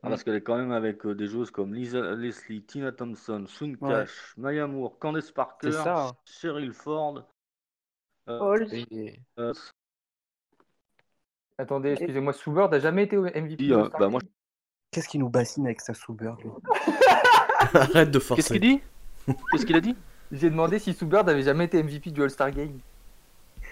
[0.03, 3.45] Ah, parce qu'elle est quand même avec euh, des joueuses comme Lisa Leslie, Tina Thompson,
[3.49, 6.07] Sun Cash, Maya Moore, Candace Parker, ça.
[6.09, 6.13] hein.
[6.25, 7.25] Cheryl Ford.
[8.29, 8.69] euh, Paul.
[8.73, 9.53] Et- euh,
[11.59, 14.21] Attendez, excusez-moi, Soubird n'a jamais été au MVP euh, bah, moi,
[14.91, 16.39] Qu'est-ce qui nous bassine avec sa Soubird,
[17.75, 18.59] Arrête de Qu'est-ce forcer.
[18.59, 18.81] qu'il dit?
[19.53, 19.95] Qu'est-ce qu'il a dit?
[20.33, 22.79] J'ai demandé si Soubird avait jamais été MVP du All-Star Game.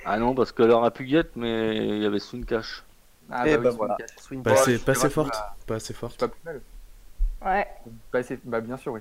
[0.05, 2.85] Ah non, parce qu'elle aurait pu guette, mais il y avait Sun Cash.
[3.31, 3.97] Ah Et oui, bah Swing voilà.
[3.97, 4.11] Cash.
[4.19, 5.33] Swing Pas Ouais, assez, c'est pas assez forte.
[5.35, 6.19] bah, Pas assez forte.
[6.19, 6.61] pas plus mal.
[7.45, 7.67] Ouais.
[8.11, 9.01] Pas assez- Bah bien sûr, oui.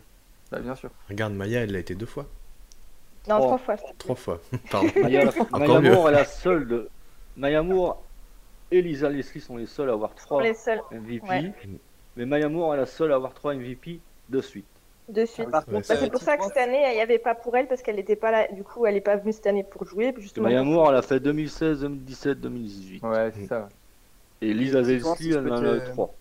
[0.51, 0.89] Bah bien sûr.
[1.09, 2.25] Regarde, Maya, elle l'a été deux fois.
[3.27, 3.45] Non, Oh.
[3.45, 3.75] trois fois.
[3.77, 3.93] te plaît.
[3.97, 4.41] Trois fois.
[4.69, 4.89] Pardon.
[5.01, 5.91] Maya, Encore Maya mieux.
[5.93, 6.89] Moore est la seule de.
[7.37, 8.01] Maya Moore
[8.71, 11.27] et Lisa Leslie sont les seules à avoir trois MVP.
[11.27, 11.53] Ouais.
[12.15, 14.65] Mais Maya Moore est la seule à avoir trois MVP de suite.
[15.09, 15.49] De suite.
[15.49, 17.55] Par Ouais, contre, Bah, c'est- pour ça que cette année, il n'y avait pas pour
[17.55, 18.47] elle parce qu'elle n'était pas là.
[18.51, 20.13] Du coup, elle n'est pas venue cette année pour jouer.
[20.17, 20.45] Justement.
[20.47, 23.03] Maya Moore, elle a fait 2016, 2017, 2018.
[23.03, 23.69] Ouais, c'est ça.
[24.41, 26.13] Et Lisa je elle en a te- trois.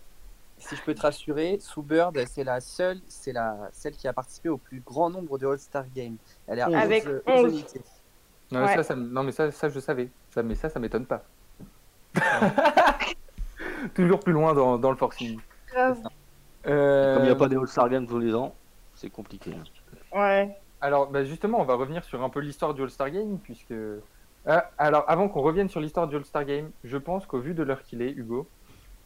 [0.59, 4.13] si je peux te rassurer, Sue Bird, c'est la seule, c'est la celle qui a
[4.13, 6.17] participé au plus grand nombre de All-Star Games.
[6.49, 7.45] Elle est à Avec 11, 11.
[7.45, 7.81] onze unités.
[8.53, 8.75] Non, mais Ouais.
[8.77, 10.09] ça, ça, non, mais ça, ça, je savais.
[10.33, 11.25] Ça, mais ça, ça m'étonne pas.
[13.95, 15.39] Toujours plus loin dans, dans le forcing.
[15.77, 18.55] Euh, Comme il n'y a pas des All-Star Games tous les ans,
[18.97, 19.53] c'est compliqué.
[19.55, 20.19] hein.
[20.19, 20.57] Ouais.
[20.81, 23.73] Alors, bah, justement, on va revenir sur un peu l'histoire du All-Star Game, puisque.
[24.45, 27.63] Ah, alors, avant qu'on revienne sur l'histoire du All-Star Game, je pense qu'au vu de
[27.63, 28.47] l'heure qu'il est, Hugo,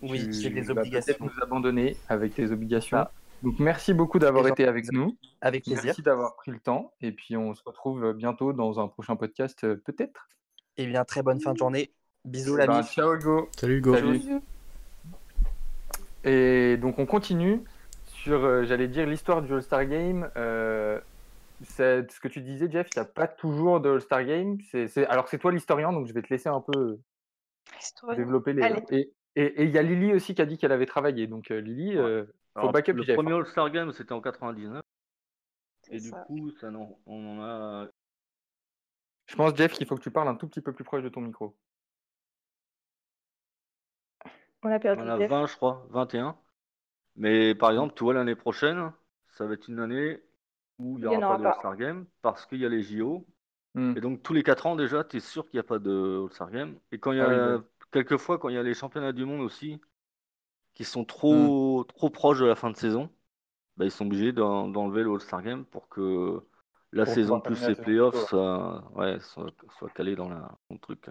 [0.03, 1.15] Oui, tu j'ai des obligations.
[1.15, 2.97] peut-être nous abandonner avec tes obligations.
[2.99, 3.11] Ah.
[3.43, 5.17] Donc, merci beaucoup d'avoir été avec nous.
[5.41, 5.85] Avec plaisir.
[5.85, 6.93] Merci d'avoir pris le temps.
[7.01, 10.29] Et puis, on se retrouve bientôt dans un prochain podcast, euh, peut-être.
[10.77, 11.91] Et bien, très bonne fin de journée.
[12.27, 12.87] Bisous, la Bah, vie.
[12.89, 13.49] ciao, Hugo.
[13.57, 13.95] Salut Hugo.
[13.95, 14.21] Salut.
[16.25, 17.63] Et donc on continue
[18.23, 20.31] sur, euh, j'allais dire, l'histoire du All-Star Game.
[20.37, 21.01] Euh,
[21.63, 24.59] c'est- ce que tu disais, Jeff, il n'y a pas toujours de All-Star Game.
[25.09, 26.99] Alors c'est toi l'historien, donc je vais te laisser un peu
[27.79, 28.17] Historien.
[28.17, 28.63] développer les...
[28.63, 28.83] Allez.
[28.91, 31.27] Et et- et il y a Lily aussi qui a dit qu'elle avait travaillé.
[31.29, 33.15] Donc euh, Lily, euh, faut Alors, backup le Jeff.
[33.15, 33.37] premier hein.
[33.37, 34.83] All-Star Game, c'était en 99.
[35.83, 36.25] C'est Et du ça.
[36.27, 37.89] coup, ça, n'en- on en a
[39.27, 41.09] Je pense, Jeff, qu'il faut que tu parles un tout petit peu plus proche de
[41.09, 41.57] ton micro.
[44.63, 45.31] On a perdu On a Jeff.
[45.31, 46.37] 20, je crois, 21.
[47.17, 48.93] Mais par exemple, tu vois, l'année prochaine,
[49.29, 50.21] ça va être une année
[50.79, 51.45] où il n'y aura pas de.
[51.45, 53.27] All-Star Game parce qu'il y a les JO.
[53.75, 53.95] Hmm.
[53.97, 56.23] Et donc, tous les 4 ans déjà, tu es sûr qu'il n'y a pas de
[56.25, 56.79] All-Star Game.
[56.93, 57.61] Et quand il y a, Ah oui, bah
[57.93, 59.81] quelquefois, quand il y a les championnats du monde aussi,
[60.75, 61.51] qui sont Hmm.
[61.55, 63.11] trop, trop proches de la fin de saison,
[63.77, 66.43] bah, ils sont obligés d'en- d'enlever le All-Star Game pour que
[66.93, 69.19] la Pour saison plus les playoffs soient, ouais,
[69.95, 70.39] calés dans, la,
[70.71, 71.07] dans le truc.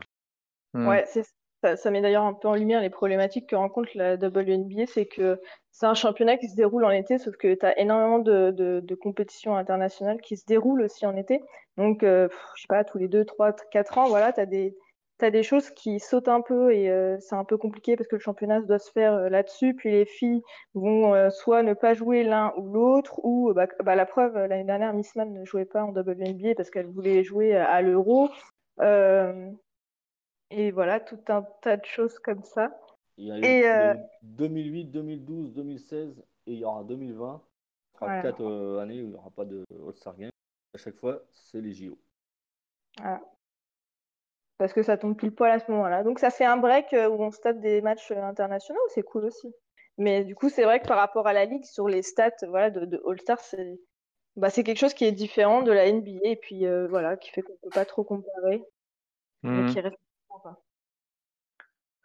[0.74, 0.96] Hmm.
[0.96, 1.24] Ouais, c'est
[1.64, 5.40] ça, met d'ailleurs un peu en lumière les problématiques que rencontre la WNBA, c'est que
[5.72, 9.56] c'est un championnat qui se déroule en été, sauf que tu as énormément de, compétitions
[9.56, 11.42] internationales qui se déroulent aussi en été.
[11.78, 15.44] Donc, euh, je sais pas, tous les 2, 3, 4 ans, voilà, tu as des,
[15.44, 18.62] choses qui sautent un peu et euh, c'est un peu compliqué parce que le championnat
[18.62, 19.74] doit se faire euh, là-dessus.
[19.74, 20.42] Puis les filles
[20.74, 24.64] vont euh, soit ne pas jouer l'un ou l'autre, ou bah, bah, la preuve, l'année
[24.64, 28.30] dernière, Miss Man ne jouait pas en WNBA parce qu'elle voulait jouer à l'Euro.
[30.52, 32.72] Et voilà, tout un tas de choses comme ça.
[33.18, 36.84] Il y a eu, Et, a euh, eu 2008, 2012, 2016 et il y aura
[36.84, 37.42] 2020.
[38.02, 38.24] Il y aura Ouais.
[38.24, 40.32] 4 années où il n'y aura pas de All-Star Game.
[40.74, 41.98] À chaque fois, c'est les JO.
[44.58, 46.04] parce que ça tombe pile poil à ce moment-là.
[46.04, 49.04] Donc ça fait un break euh, où on se tape des matchs euh, internationaux, c'est
[49.04, 49.54] cool aussi.
[49.98, 52.70] Mais du coup, c'est vrai que par rapport à la ligue, sur les stats voilà,
[52.70, 53.80] de, de All-Star, c'est
[54.36, 57.30] bah, c'est quelque chose qui est différent de la NBA et puis euh, voilà, qui
[57.32, 58.64] fait qu'on peut pas trop comparer,
[59.44, 59.98] qui reste.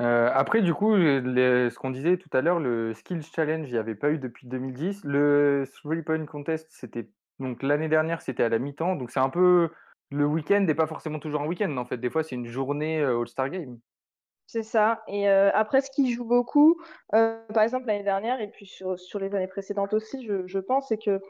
[0.03, 3.73] Euh, après, du coup, les- ce qu'on disait tout à l'heure, le Skills Challenge, il
[3.73, 5.03] n'y avait pas eu depuis 2010.
[5.05, 8.97] Le Three Point Contest, c'était donc l'année dernière, c'était à la mi-temps.
[8.97, 9.71] Donc c'est un peu
[10.11, 11.77] le week-end n'est pas forcément toujours un week-end.
[11.77, 13.79] En fait, des fois, c'est une journée euh, All-Star Game.
[14.47, 15.03] C'est ça.
[15.09, 16.81] Et euh, après, ce qui joue beaucoup,
[17.15, 20.99] euh, par exemple l'année dernière et puis sur, les années précédentes aussi, je pense, c'est
[20.99, 21.21] que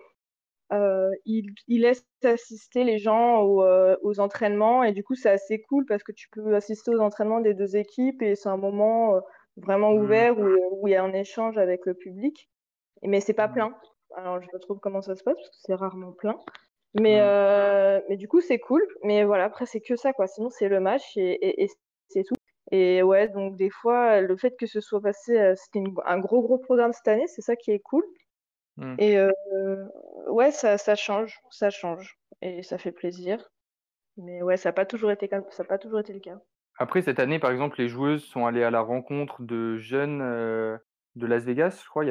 [0.73, 5.31] euh, il, il laisse assister les gens aux, euh, aux entraînements et du coup, c'est
[5.31, 8.57] assez cool parce que tu peux assister aux entraînements des deux équipes et c'est un
[8.57, 9.21] moment euh,
[9.57, 10.03] vraiment Mhm.
[10.05, 12.49] ouvert où, où il y a un échange avec le public.
[13.03, 13.55] Mais c'est pas Mhm.
[13.55, 13.75] plein.
[14.17, 16.39] Alors, je trop comment ça se passe parce que c'est rarement plein.
[16.95, 18.83] Mais, euh, mais du coup, c'est cool.
[19.03, 20.27] Mais voilà, après, c'est que ça, quoi.
[20.29, 21.69] Sinon, c'est le match et, et- et
[22.09, 22.35] c'est tout.
[22.71, 26.59] Et ouais, donc des fois, le fait que ce soit passé, c'était un gros, gros
[26.59, 28.05] programme cette année, c'est ça qui est cool.
[28.77, 28.95] Mm.
[28.99, 29.85] Et euh,
[30.29, 32.19] ouais, ça, ça change, ça change.
[32.43, 33.51] Et ça fait plaisir.
[34.17, 35.45] Mais ouais, ça n'a pas toujours été comme...
[35.51, 36.39] ça a pas toujours été le cas.
[36.79, 40.77] Après, cette année, par exemple, les joueuses sont allées à la rencontre de jeunes euh,
[41.15, 42.05] de Las Vegas, je crois.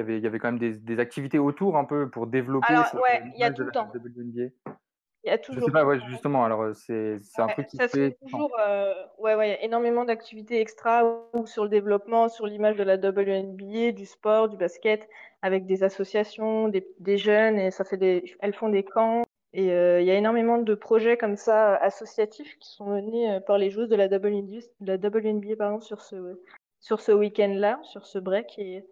[5.24, 5.66] Il y a a Je toujours.
[5.66, 8.18] sais pas, ouais, justement, alors euh, c'est c'est un Ouais, truc qui ça fait fait.
[8.22, 8.52] toujours.
[8.60, 12.76] euh, ouais, ouais, il y a énormément d'activités extra ou sur le développement, sur l'image
[12.78, 15.08] de la WNBA, du sport, du basket,
[15.42, 19.24] avec des associations, des, des jeunes, et ça fait des, elles font des camps.
[19.54, 23.40] Et euh, il y a énormément de projets comme ça associatifs qui sont menés euh,
[23.40, 26.42] par les joueuses de la WNBA, de la WNBA pardon, sur ce,
[26.80, 28.58] sur ce week-end-là, sur ce break.
[28.58, 28.84] Et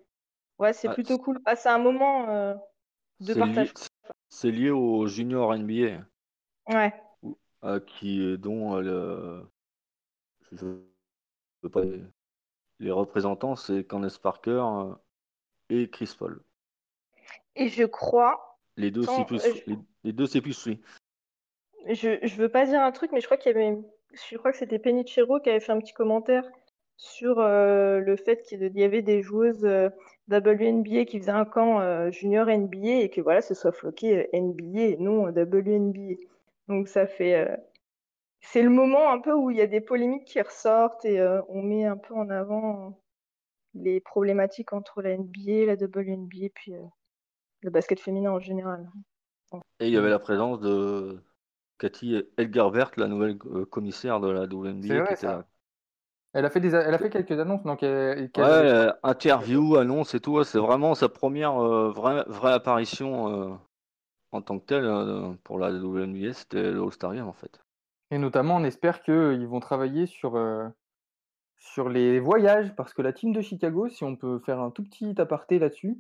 [0.60, 1.40] ouais, c'est Ah, plutôt cool.
[1.46, 2.54] Ah, c'est un moment euh,
[3.22, 3.74] de partage.
[4.30, 6.06] c'est lié au Junior NBA,
[6.68, 6.94] Ouais.
[7.64, 9.48] euh, qui, dont euh, le,
[10.52, 10.66] je
[11.64, 12.02] veux pas les,
[12.80, 14.94] les représentants, c'est Candace Parker euh,
[15.70, 16.42] et Chris Paul.
[17.56, 20.80] Et je crois Les deux, c'est plus, je- les, deux, c'est plus lui.
[21.88, 23.78] Je, je veux pas dire un truc, mais je crois qu'il y avait,
[24.32, 26.44] je crois que c'était Penny Chiro qui avait fait un petit commentaire
[26.98, 29.90] sur euh, le fait qu'il y avait des joueuses euh,
[30.30, 34.80] WNBA qui faisaient un camp euh, junior NBA et que voilà, ce soit floqué NBA
[34.82, 36.16] et non WNBA.
[36.68, 37.58] Donc ça fait, euh,
[38.42, 41.42] c'est le moment un peu où il y a des polémiques qui ressortent et euh,
[41.50, 43.00] on met un peu en avant
[43.74, 46.82] les problématiques entre la NBA, la WNBA, puis euh,
[47.62, 48.90] le basket féminin en général.
[49.80, 51.22] Et il y avait la présence de
[51.78, 55.28] Cathy Edgarbert, la nouvelle commissaire de la C'est WNBA, vrai, qui était ça.
[55.28, 55.46] là.
[56.34, 60.22] Elle a fait des, elle a fait quelques annonces, donc elle, Ouais, interview, annonce et
[60.22, 63.56] tout, c'est vraiment sa première euh, vraie, vraie apparition euh,
[64.32, 67.62] en tant que telle euh, pour la WNBA, c'était le All-Star Game en fait.
[68.12, 70.68] Et notamment, on espère qu'ils vont travailler sur, euh,
[71.58, 74.84] sur les voyages, parce que la team de Chicago, si on peut faire un tout
[74.84, 75.98] petit aparté là-dessus,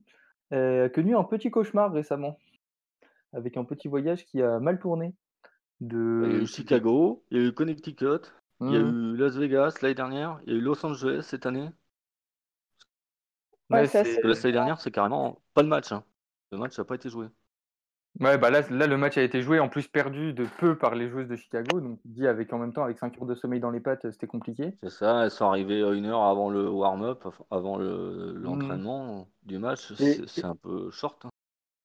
[0.53, 2.37] euh, a connu un petit cauchemar récemment,
[3.33, 5.13] avec un petit voyage qui a mal tourné.
[5.79, 6.23] De...
[6.25, 8.05] Il y a eu Chicago, il y a eu Connecticut,
[8.59, 9.13] il y a Mhm.
[9.13, 11.69] eu Las Vegas l'année dernière, il y a eu Los Angeles cette année.
[13.69, 15.91] Ouais, Ouais, l'année dernière, c'est carrément pas de match.
[15.91, 16.03] hein.
[16.51, 17.27] Le match n'a pas été joué.
[18.19, 20.95] Ouais, bah là, là, le match a été joué, en plus perdu de peu par
[20.95, 23.59] les joueuses de Chicago, donc dit avec en même temps avec 5 heures de sommeil
[23.59, 24.77] dans les pattes, c'était compliqué.
[24.83, 28.43] C'est ça, elles sont arrivées une heure avant le warm-up, avant le- Mhm.
[28.43, 29.93] l'entraînement du match.
[29.95, 31.25] C'est un peu short.
[31.25, 31.29] hein.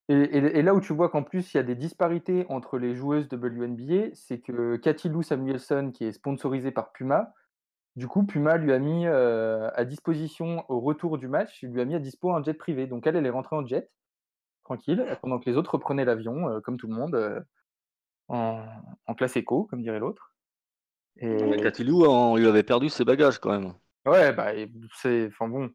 [0.08, 2.78] Et, et- et là où tu vois qu'en plus il y a des disparités entre
[2.78, 7.32] les joueuses de WNBA, c'est que Cathy Lou Samuelson, qui est sponsorisée par Puma,
[7.96, 11.84] du coup Puma lui a mis euh, à disposition au retour du match, lui a
[11.84, 12.86] mis à dispo un jet privé.
[12.86, 13.90] Donc elle, elle est rentrée en jet,
[14.66, 17.40] tranquille, pendant que les autres reprenaient l'avion, euh, comme tout le monde, euh,
[18.28, 18.64] en,
[19.06, 20.32] en classe éco, comme dirait l'autre.
[21.16, 23.72] Mais Et Cathy Lou, on lui avait perdu ses bagages quand même.
[24.06, 24.52] ouais, bah
[25.00, 25.70] c'est, enfin bon,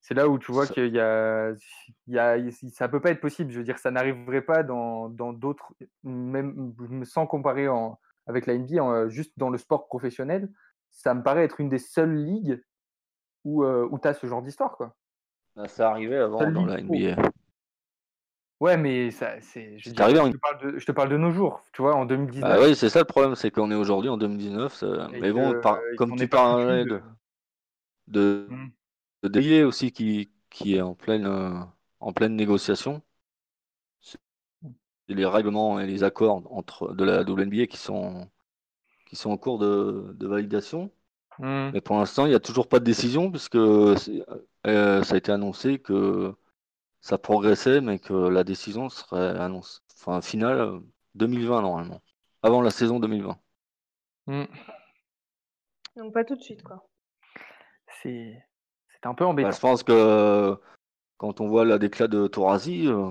[0.00, 1.52] c'est là où tu vois Ça- qu'il y a,
[2.06, 2.36] il y a,
[2.72, 3.52] ça peut pas être possible.
[3.52, 8.54] Je veux dire, ça n'arriverait pas dans dans d'autres, même sans comparer en, avec la
[8.54, 10.50] NBA, en, juste dans le sport professionnel,
[10.90, 12.62] ça me paraît être une des seules ligues
[13.44, 14.96] où euh, où t'as ce genre d'histoire, quoi.
[15.56, 16.80] Bah, Ça arrivait avant dans la.
[16.80, 17.16] NBA.
[18.60, 21.08] Ouais, mais ça, c'est, je dire, arrivé je en- te parle de, je te parle
[21.08, 22.60] de nos jours, tu vois, en 2019.
[22.60, 24.74] Bah oui, c'est ça le problème, c'est qu'on est aujourd'hui en 2019.
[24.74, 27.00] ça- Mais bon, que, par- comme tu parlais de-
[28.08, 28.72] de, de, Mm.
[29.28, 31.50] de aussi qui, qui est en pleine, euh,
[32.00, 33.02] en pleine négociation.
[34.00, 38.30] C'est les règlements et les accords entre, de la WNBA qui sont,
[39.06, 40.92] qui sont en cours de, de validation.
[41.38, 41.74] Mm.
[41.74, 43.96] Mais pour l'instant, il n'y a toujours pas de décision puisque euh,
[44.56, 46.34] ça a été annoncé que
[47.00, 50.80] ça progressait, mais que la décision serait annoncée, enfin, finale euh,
[51.14, 52.00] 2020 normalement,
[52.42, 53.38] avant la saison 2020.
[54.26, 54.44] Mm.
[55.96, 56.86] Donc pas tout de suite, quoi.
[58.02, 58.42] C'est,
[58.92, 59.50] c'est un peu Bah, embêtant.
[59.50, 60.56] je pense que euh,
[61.18, 63.10] quand on voit la déclat de Torazi, euh,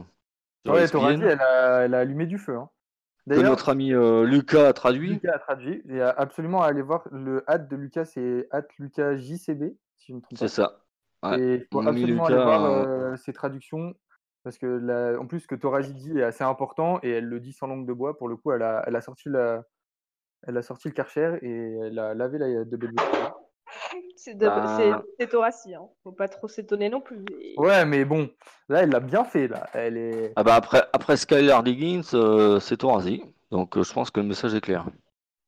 [0.65, 2.57] Ouais, ESPN, Torazi, elle a, elle a allumé du feu.
[2.57, 2.69] hein.
[3.29, 5.81] que notre ami euh, Lucas a traduit, Lucas a traduit.
[5.85, 9.75] Il y a absolument à aller voir le hâte de Lucas, c'est hâte Lucas JCB,
[9.97, 10.49] si je ne me trompe c'est pas.
[10.49, 10.79] ça.
[11.23, 11.39] Ouais.
[11.39, 13.93] Et il faut absolument Lucas, aller voir euh, euh, ses traductions,
[14.43, 17.39] parce que la- en plus, ce que Torazi dit est assez important, et elle le
[17.39, 18.17] dit sans langue de bois.
[18.17, 19.63] Pour le coup, elle a, elle a sorti la,
[20.47, 22.47] elle a sorti le Karcher et elle a lavé la.
[24.15, 24.75] C'est de- Bah.
[24.77, 25.87] c'est- c'est Thoracie, hein.
[26.03, 27.23] Faut pas trop s'étonner non plus.
[27.41, 28.29] Et- Ouais, mais bon,
[28.67, 29.67] là, elle l'a bien fait, là.
[29.73, 30.33] Elle est.
[30.35, 33.23] Ah bah après, après Skylar Diggins, euh, c'est Torazi.
[33.51, 34.85] Donc euh, je pense que le message est clair.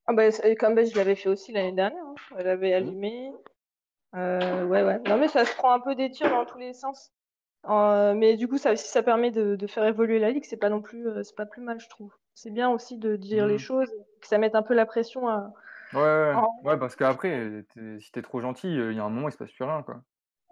[0.08, 0.24] Ah bah,
[0.60, 2.04] comme bah, je l'avais fait aussi l'année dernière.
[2.04, 2.16] hein.
[2.38, 3.34] Elle avait Mmh.
[4.16, 5.00] Euh, ouais, ouais.
[5.08, 7.12] Non, mais ça se prend un peu des tirs dans tous les sens.
[7.70, 10.58] Euh, mais du coup, ça, si ça permet de, de faire évoluer la ligue, c'est
[10.58, 12.14] pas non plus, euh, c'est pas plus mal, je trouve.
[12.34, 13.60] C'est bien aussi de dire les Mhm.
[13.60, 15.54] choses, que ça mette un peu la pression à.
[15.94, 16.68] Ouais, ouais, Oh.
[16.68, 17.64] ouais, parce qu'après,
[18.00, 20.02] si t'es trop gentil, il y a un moment, il se passe plus rien, quoi.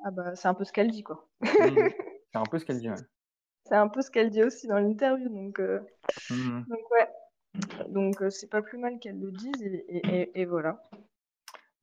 [0.06, 1.28] Ah bah, c'est un peu ce qu'elle dit, quoi.
[1.42, 1.50] Mhm.
[2.32, 2.96] C'est un peu ce qu'elle dit, ouais.
[3.66, 5.30] C'est un peu ce qu'elle dit aussi dans l'interview.
[5.30, 5.60] Donc,
[6.30, 6.66] Mhm.
[6.68, 7.10] donc ouais.
[7.90, 10.84] Donc c'est pas plus mal qu'elle le dise et, et- et- et voilà.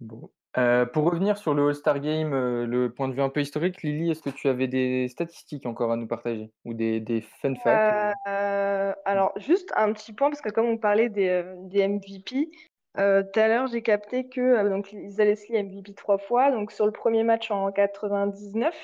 [0.01, 0.31] Bon.
[0.59, 3.83] Euh, pour revenir sur le All-Star Game, euh, le point de vue un peu historique,
[3.83, 7.55] Lily, est-ce que tu avais des statistiques encore à nous partager ou des, des fun
[7.57, 8.17] facts?
[8.27, 12.51] Euh, alors juste un petit point parce que comme on parlait des, des MVP,
[12.95, 13.01] tout
[13.41, 16.51] à l'heure j'ai capté que donc Lisa Leslie MVP trois fois.
[16.51, 18.75] Donc sur le premier match en 99,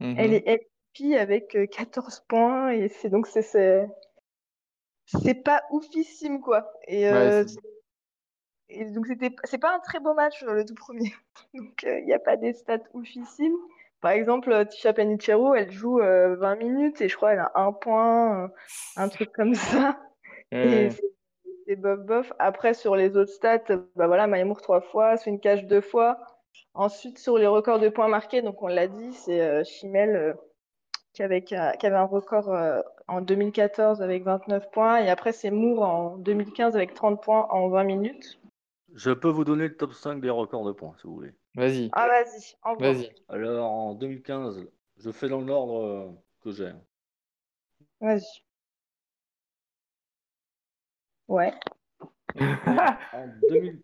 [0.00, 0.14] Mhm.
[0.18, 3.42] elle est MVP avec euh, 14 points et c'est donc c'est
[5.06, 6.72] c'est pas oufissime quoi.
[6.88, 7.58] Et, Ouais, c'est-
[8.80, 11.12] et donc c'était c'est pas un très beau match euh, le tout premier.
[11.54, 13.56] Donc il n'y a pas des stats oufissimes.
[14.00, 17.52] Par exemple, euh, Tisha Penicheiro, elle joue euh, 20 minutes et je crois elle a
[17.54, 18.48] un point, euh,
[18.96, 19.98] un truc comme ça.
[20.52, 20.90] Et
[21.66, 22.32] c'est bof bof.
[22.38, 26.18] Après sur les autres stats, euh, bah voilà, Maïmour trois fois, Swin Cash deux fois.
[26.74, 30.34] Ensuite sur les records de points marqués, donc on l'a dit, c'est euh, Chimel euh,
[31.12, 34.98] qui avait, qui avait un record euh, en 2014 avec 29 points.
[34.98, 38.38] Et après, c'est Moore en 2015 avec 30 points en 20 minutes.
[38.94, 41.34] Je peux vous donner le top 5 des records de points, si vous voulez.
[41.56, 43.14] Vas-y, Ah, vas-y, vas-y.
[43.28, 46.10] Alors, en 2015, je fais dans l'ordre euh,
[46.42, 46.72] que j'ai.
[48.00, 48.44] Vas-y.
[51.26, 51.52] Ouais.
[52.40, 53.82] En, 2000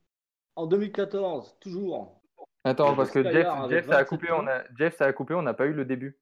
[0.56, 2.20] en 2014, toujours.
[2.64, 4.44] Attends, parce que Jeff, ça a 27 coupé, points.
[4.44, 6.18] on a, Jeff, ça a coupé, on n'a pas eu le début.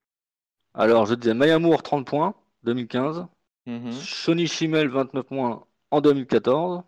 [0.74, 3.26] Alors, je disais Maya Moore, 30 points, 2015.
[3.66, 3.92] Mhm.
[3.92, 6.82] Shoni Schimmel, 29 points en 2014.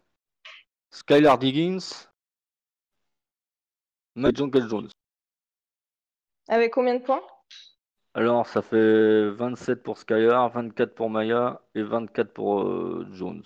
[0.90, 2.09] Skylar Diggins.
[4.16, 4.88] Mike Jungle Jones.
[6.48, 7.22] Avec combien de points?
[8.14, 13.44] Alors, ça fait 27 pour Skylar, 24 pour Maya et 24 pour euh, Jones.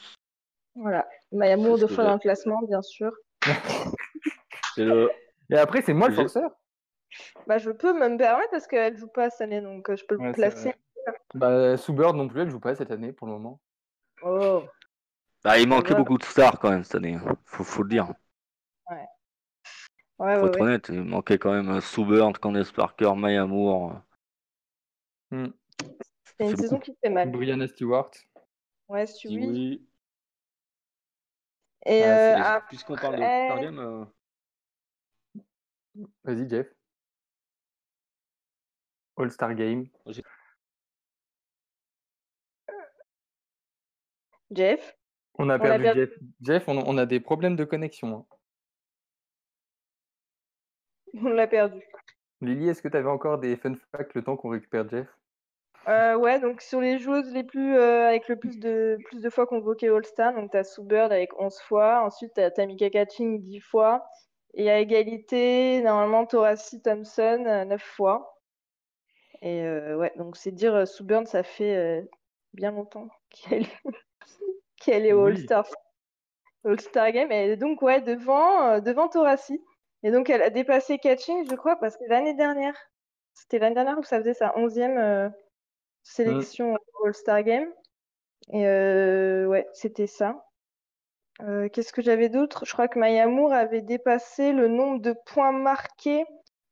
[0.74, 1.06] Voilà.
[1.32, 3.12] Maya Moore deux fois dans le classement, bien sûr.
[4.76, 5.10] Le.
[5.50, 6.50] Et après, c'est moi le forceur?
[7.46, 10.14] Bah, je peux me permettre parce qu'elle joue pas cette année, donc euh, je peux
[10.16, 10.74] le Ouais, placer.
[11.34, 13.60] Bah, Sue Bird non plus, elle joue pas cette année pour le moment.
[14.22, 14.64] Oh.
[15.44, 17.14] Bah, il manquait beaucoup de stars quand même cette année.
[17.14, 17.36] hein.
[17.44, 18.12] Faut, faut le dire.
[18.90, 19.06] Ouais,
[20.18, 20.62] Faut ouais, être ouais.
[20.62, 20.88] honnête.
[20.88, 24.00] Il manquait quand même Sue Bird, Candace Parker, Maya Moore.
[25.30, 25.48] Hmm.
[26.38, 26.84] C'est une saison beaucoup.
[26.92, 27.30] qui fait mal.
[27.30, 28.10] Brianna Stewart.
[28.88, 29.46] Ouais, si oui.
[29.46, 29.88] Oui.
[31.86, 34.04] Et Ah, euh, après, Puisqu'on parle de Star Game, euh,
[36.24, 36.66] Vas-y, Jeff.
[39.16, 39.88] All-Star Game.
[44.50, 44.94] Jeff,
[45.38, 46.10] On a On a perdu Jeff.
[46.40, 48.16] Jeff, on, on a des problèmes de connexion.
[48.16, 48.26] hein.
[51.22, 51.82] on l'a perdu.
[52.40, 55.08] Lily, est-ce que tu avais encore des fun facts le temps qu'on récupère Jeff?
[55.86, 59.28] Euh, ouais, donc sur les joueuses les plus euh, avec le plus de plus de
[59.30, 63.60] fois convoquées All-Star, donc t'as Sue Bird avec 11 fois, ensuite t'as Tamika Catching 10
[63.60, 64.06] fois,
[64.54, 68.40] et à égalité, normalement Torassi Thompson euh, 9 fois.
[69.42, 72.02] Et euh, ouais, donc c'est dire euh, Sue Bird, ça fait euh,
[72.54, 73.66] bien longtemps qu'elle
[74.80, 75.46] qu'elle est au Oui.
[76.64, 79.60] All-Star Game, et donc ouais, devant euh, devant Torassi.
[80.02, 82.76] Et donc elle a dépassé Catching, je crois, parce que l'année dernière,
[83.34, 85.28] c'était l'année dernière où ça faisait sa 11e euh,
[86.02, 87.68] sélection All-Star Game.
[88.52, 90.44] Et euh, ouais, c'était ça.
[91.42, 92.64] Euh, qu'est-ce que j'avais d'autre?
[92.64, 96.24] Je crois que Maya Moore avait dépassé le nombre de points marqués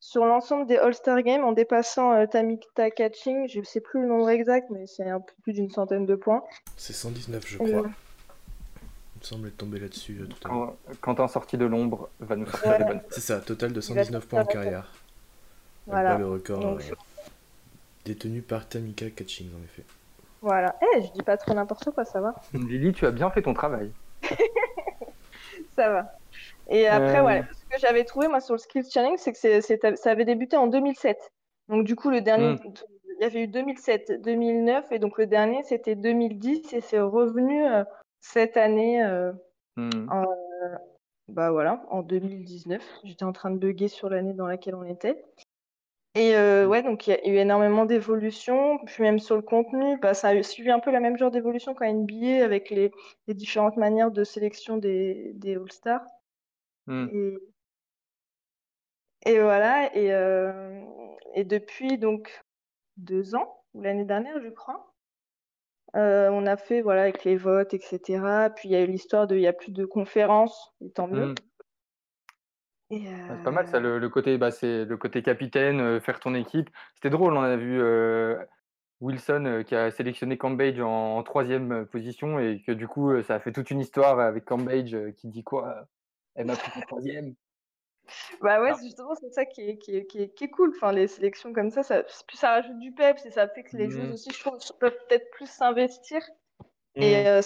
[0.05, 3.49] sur l'ensemble des All-Star Games en dépassant euh, Tamika Catching.
[3.49, 6.17] Je ne sais plus le nombre exact, mais c'est un peu plus d'une centaine de
[6.17, 6.43] points.
[6.77, 7.69] C'est 119, je crois.
[7.69, 10.75] euh, Il me semble être tombé là-dessus euh, tout à l'heure.
[11.01, 12.79] Quand, Quentin sorti de l'ombre va nous sortir Ouais.
[12.79, 13.01] des bonnes.
[13.11, 14.93] C'est ça, total de Il va 119 points en carrière.
[15.87, 16.19] Voilà.
[16.19, 16.95] le record Donc, euh,
[18.05, 19.85] détenu par Tamika Catching, en effet.
[20.41, 20.75] Voilà.
[20.97, 22.35] Eh, je dis pas trop n'importe quoi, ça va.
[22.53, 23.93] Lily, tu as bien fait ton travail.
[25.77, 26.19] Ça va.
[26.73, 29.97] Et après, Euh, ouais, ce que j'avais trouvé moi sur le Skills Challenge, c'est que
[29.97, 31.31] ça avait débuté en 2007.
[31.69, 32.59] Donc du coup, le dernier, Mm.
[33.19, 37.65] il y avait eu 2007, 2009, et donc le dernier, c'était 2010, et c'est revenu
[37.67, 37.85] euh,
[38.21, 39.33] cette année, euh,
[39.77, 40.07] Hmm.
[40.11, 40.25] en,
[41.29, 42.83] bah voilà, en 2019.
[43.05, 45.25] J'étais en train de bugger sur l'année dans laquelle on était.
[46.15, 49.97] Et euh, ouais, donc il y a eu énormément d'évolutions, puis même sur le contenu,
[49.99, 52.91] bah, ça a suivi un peu la même genre d'évolution qu'en NBA avec les,
[53.29, 56.03] les différentes manières de sélection des, des All-Stars.
[56.87, 57.07] Hmm.
[57.13, 57.37] Et,
[59.27, 60.81] et voilà, et, euh,
[61.35, 62.45] et depuis donc
[62.97, 64.95] deux ans, ou l'année dernière, je crois,
[65.97, 68.51] euh, on a fait voilà avec les votes, etc.
[68.51, 71.07] Puis il y a eu l'histoire de il y a plus de conférences, et tant
[71.09, 71.35] mieux.
[73.29, 76.01] Ah, C'est pas mal ça, euh, le, le côté, bah, c'est le côté capitaine, euh,
[76.01, 76.71] faire ton équipe.
[76.95, 78.45] C'était drôle, on a vu euh,
[79.01, 83.37] Wilson euh, qui a sélectionné Cambridge en, en troisième position et que du coup, ça
[83.37, 85.89] a fait toute une histoire avec Cambridge euh, qui dit quoi?
[86.35, 87.35] Elle m'a pris en troisième.
[88.41, 90.73] Bah ouais, c'est justement, c'est ça qui est, qui est, qui est, qui est cool.
[90.77, 93.77] Enfin, les sélections comme ça, ça, plus ça rajoute du peps et ça fait que
[93.77, 94.13] les joueurs Mhm.
[94.15, 96.21] aussi, je trouve, peuvent peut-être plus s'investir.
[96.97, 97.41] Et euh,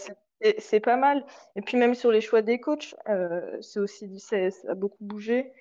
[0.58, 1.24] c'est- pas mal.
[1.56, 4.96] Et puis même sur les choix des coachs, euh, c'est aussi, c'est- ça a beaucoup
[5.04, 5.52] bougé.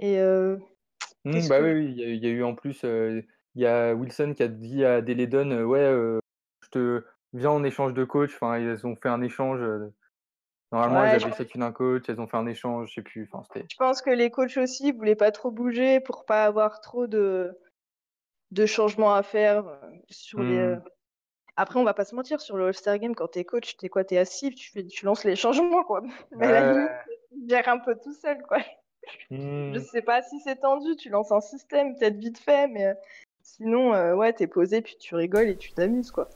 [0.00, 0.56] Et euh,
[1.24, 1.64] qu'est-ce bah que...
[1.74, 4.34] oui, il y, a eu- il y a eu en plus, il y a Wilson
[4.36, 6.18] qui a dit à Deledon, ouais,
[6.60, 8.34] je te viens en échange de coach.
[8.34, 9.60] Enfin, ils ont fait un échange.
[10.74, 13.28] Normalement, Ouais, elles avaient chacune un coach, elles ont fait un échange, je sais plus.
[13.32, 17.06] Enfin, je pense que les coachs aussi voulaient pas trop bouger pour pas avoir trop
[17.06, 17.56] de,
[18.50, 19.90] de changements à faire euh,
[20.42, 20.58] les...
[20.58, 20.76] euh.
[21.56, 24.02] Après, on va pas se mentir, sur le All-Star Game, quand t'es coach, t'es quoi?
[24.02, 26.02] T'es assis, tu fais, tu lances les changements, quoi.
[26.36, 26.90] Mais à la limite,
[27.30, 28.58] tu gères un peu tout seul, quoi.
[29.30, 29.78] Je Mhm.
[29.78, 32.94] sais pas si c'est tendu, tu lances un système, peut-être vite fait, mais euh,
[33.42, 36.28] sinon, euh, ouais, t'es posé, puis tu rigoles et tu t'amuses, quoi.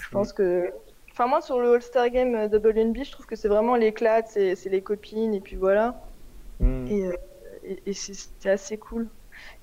[0.00, 0.72] Je pense que.
[1.14, 4.56] Enfin, moi, sur le All-Star Game euh, WNB, je trouve que c'est vraiment l'éclat, c'est
[4.66, 6.10] les copines, et puis voilà.
[6.86, 7.12] Et, euh,
[7.62, 9.10] et, et c'est assez cool.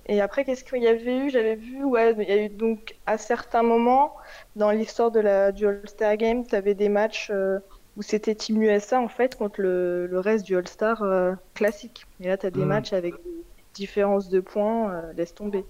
[0.07, 1.29] Et après, qu'est-ce qu'il y avait eu?
[1.31, 4.15] J'avais vu, ouais, il y a eu donc à certains moments
[4.55, 7.59] dans l'histoire de la, du All-Star Game, tu avais des matchs euh,
[7.97, 12.05] où c'était Team USA en fait contre le, le reste du All-Star euh, classique.
[12.19, 12.67] Et là, tu as des Mhm.
[12.67, 15.67] matchs avec des différences de points, euh, laisse tomber.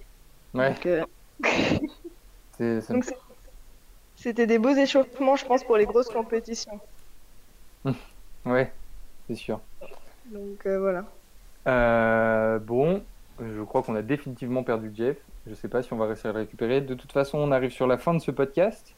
[0.54, 0.76] Ouais,
[2.90, 3.21] donc c'est-
[4.22, 6.80] c'était des beaux échauffements, je pense, pour les grosses compétitions.
[8.46, 8.72] Ouais,
[9.28, 9.60] c'est sûr.
[10.26, 11.04] Donc euh, voilà.
[11.66, 13.02] Euh, bon,
[13.40, 15.16] je crois qu'on a définitivement perdu Jeff.
[15.46, 16.80] Je sais pas si on va réussir à le récupérer.
[16.80, 18.94] De toute façon, on arrive sur la fin de ce podcast.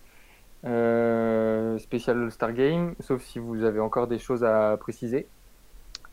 [0.66, 5.26] Euh, spécial All-Star Game, sauf si vous avez encore des choses à préciser.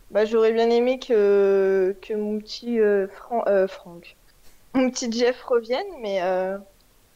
[0.09, 2.79] Bah, j'aurais bien aimé que, que mon petit
[3.13, 4.17] Fran- Franck,
[4.73, 6.19] mon petit Jeff revienne, mais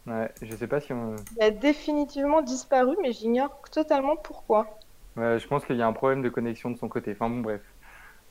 [0.08, 1.28] Ouais, je sais pas si on.
[1.30, 4.80] il a définitivement disparu, mais j'ignore totalement pourquoi.
[5.16, 7.12] Ouais, je pense qu'il y a un problème de connexion de son côté.
[7.14, 7.62] Enfin bon, bref.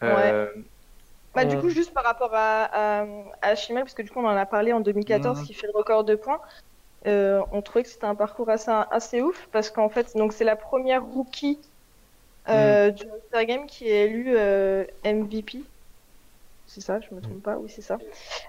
[0.03, 0.53] Euh,
[1.35, 2.65] Bah, du on- coup, juste par rapport à,
[3.03, 3.07] à,
[3.43, 5.43] à Chimel, parce que du coup, on en a parlé en 2014, Mhm.
[5.43, 6.41] qui fait le record de points,
[7.07, 10.45] euh, on trouvait que c'était un parcours assez, assez ouf, parce qu'en fait, donc c'est
[10.45, 11.61] la première rookie
[12.49, 15.73] euh, du All-Star Game qui est élue euh, MVP.
[16.75, 17.99] C'est ça, je me trompe pas, oui, c'est ça.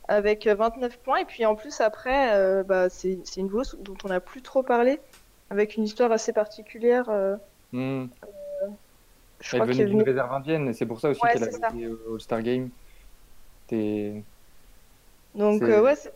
[0.08, 3.78] Avec euh, 29 points, et puis en plus, après, euh, bah, c'est c'est une joueuse
[3.82, 5.00] dont on n'a plus trop parlé,
[5.52, 7.08] avec une histoire assez particulière.
[7.10, 7.36] euh,
[7.72, 8.06] hmm,
[9.42, 11.44] je Elle crois venait d'une venait- réserve indienne, et c'est pour ça aussi Ouais, qu'elle
[11.44, 12.72] a été au All-Star Game.
[13.68, 14.24] T'es-
[15.36, 16.14] Donc C'est- euh, ouais, c'est-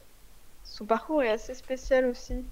[0.64, 2.44] son parcours est assez spécial aussi,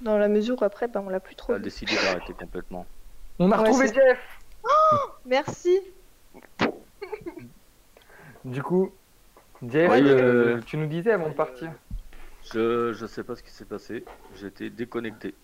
[0.00, 2.86] dans la mesure où après, bah, on l'a plus trop Elle a décidé d'arrêter complètement.
[3.40, 4.18] On a Ouais, retrouvé c'est- Jeff
[5.24, 5.80] Merci.
[8.44, 8.90] Du coup,
[9.68, 11.72] Jeff, Oui, euh, tu nous disais avant de partir.
[12.52, 14.04] Je, je sais pas ce qui s'est passé.
[14.42, 15.34] Été déconnecté.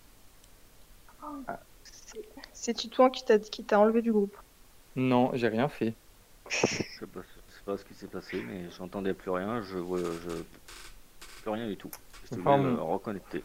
[1.85, 4.37] C'est- C'est Titouan qui t'a qui t'a enlevé du groupe?
[4.95, 5.97] Non, j'ai rien fait.
[6.49, 9.63] Je sais pas, je sais pas ce qui s'est passé, mais j'entendais plus rien.
[9.63, 10.43] Je vois, je
[11.43, 11.91] plus rien du tout.
[12.23, 12.77] J'étais Enfin, obligé de bon.
[12.77, 13.45] me reconnecter.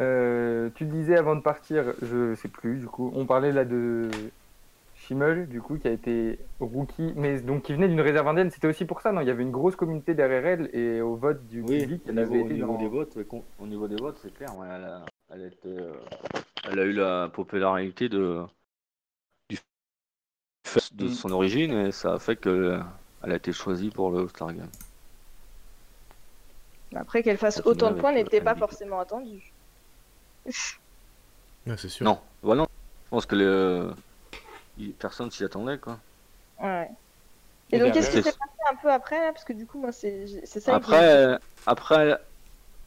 [0.00, 4.10] Euh, tu disais avant de partir, je sais plus, du coup, on parlait là de
[5.04, 8.50] Schimmel, du coup, qui a été rookie, mais donc qui venait d'une réserve indienne.
[8.50, 9.20] C'était aussi pour ça, non?
[9.20, 12.08] Il y avait une grosse communauté derrière elle et au vote du Oui, public, au
[12.08, 12.78] elle niveau, avait au été niveau dans...
[12.78, 13.18] des votes,
[13.58, 14.56] au niveau des votes, c'est clair.
[14.56, 15.92] ouais, elle, a, elle, a été, euh,
[16.70, 18.42] elle a eu la popularité de
[19.50, 19.58] du
[20.66, 21.08] fait de Mm.
[21.08, 22.80] son origine et ça a fait que
[23.22, 24.68] elle a été choisie pour le All-Star Game.
[26.94, 29.52] Après qu'elle fasse Continue autant de points n'était pas forcément attendu.
[31.66, 32.04] Ouais, c'est sûr.
[32.04, 32.66] Non, voilà.
[33.04, 33.90] Je pense que le,
[34.98, 35.98] personne s'y attendait quoi.
[36.60, 36.88] Ouais.
[37.70, 38.38] Et Et donc qu'est-ce qui s'est passé
[38.70, 39.32] un peu après là?
[39.32, 40.76] Parce que du coup, moi, c'est ça.
[40.76, 42.18] Après, euh, après,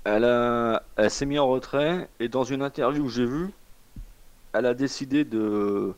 [0.06, 3.52] elle a, elle s'est mise en retrait et dans une interview que j'ai vue,
[4.54, 5.94] elle a décidé de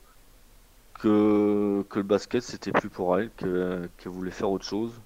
[1.00, 5.02] que, que le basket c'était plus pour elle, que- qu'elle voulait faire autre chose,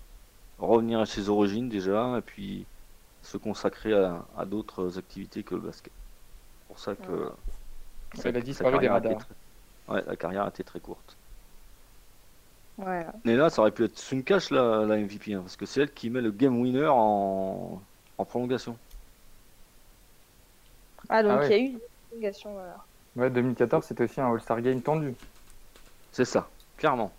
[0.57, 2.65] revenir à ses origines déjà et puis
[3.21, 5.93] se consacrer à, à d'autres activités que le basket.
[6.61, 7.31] C'est pour ça que
[8.15, 9.17] sa- Elle a disparu des radars.
[9.17, 9.35] très-
[9.87, 11.17] Ouais, la carrière a été très courte.
[12.77, 13.05] Ouais.
[13.23, 15.93] Mais là, ça aurait pu être Suncash la, la MVP, hein, parce que c'est elle
[15.93, 18.79] qui met le game winner en, en prolongation.
[21.09, 21.49] Ah, donc Ah il ouais.
[21.49, 21.79] y a eu une
[22.09, 22.85] prolongation, voilà.
[23.15, 25.15] Ouais, 2014, c'était aussi un All-Star Game tendu.
[26.11, 27.11] C'est ça, clairement.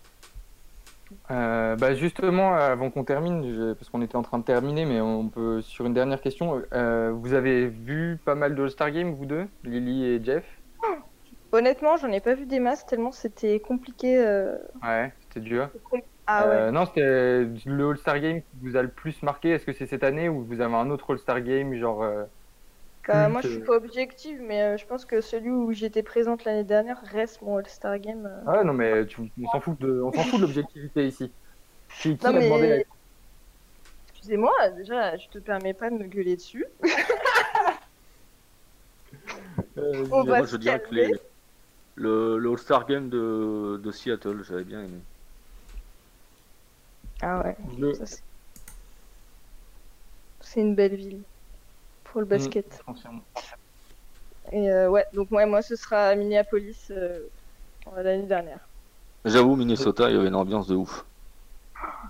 [1.31, 5.01] Euh, bah justement, avant qu'on termine, je- parce qu'on était en train de terminer, mais
[5.01, 6.63] on peut sur une dernière question.
[6.73, 10.54] euh, vous avez vu pas mal de All-Star Game, vous deux, Lily et Jeff?
[11.55, 14.17] Honnêtement, j'en ai pas vu des masses tellement c'était compliqué.
[14.17, 14.57] euh.
[14.83, 15.69] Ouais, c'était dur.
[16.27, 16.53] Ah ouais.
[16.55, 19.51] Euh, non, c'était le All-Star Game qui vous a le plus marqué.
[19.51, 22.23] Est-ce que c'est cette année ou vous avez un autre All-Star Game, genre euh,
[23.07, 23.65] Bah, culte, moi, je suis euh.
[23.65, 27.57] pas objective, mais euh, je pense que celui où j'étais présente l'année dernière reste mon
[27.57, 28.25] All-Star Game.
[28.25, 28.41] euh.
[28.47, 31.31] Ah ouais, non, mais tu- on s'en fout de, on s'en fout de l'objectivité ici.
[32.01, 32.85] Qui, qui Non, a demandé mais.
[34.09, 36.65] Excusez-moi, déjà, je te permets pas de me gueuler dessus.
[39.77, 41.11] Euh, On va Moi, se je dirais que les-
[41.95, 44.99] le, le All-Star Game de, de Seattle, j'avais bien aimé.
[47.21, 47.55] Ah ouais.
[47.79, 48.21] le- c'est-
[50.57, 51.21] une belle ville
[52.05, 52.77] pour le basket.
[52.79, 53.21] je confirme.
[54.51, 57.19] Et euh, ouais, donc ouais, moi ce sera à Minneapolis euh,
[57.97, 58.59] l'année dernière.
[59.25, 61.05] J'avoue, Minnesota, il y avait une ambiance de ouf.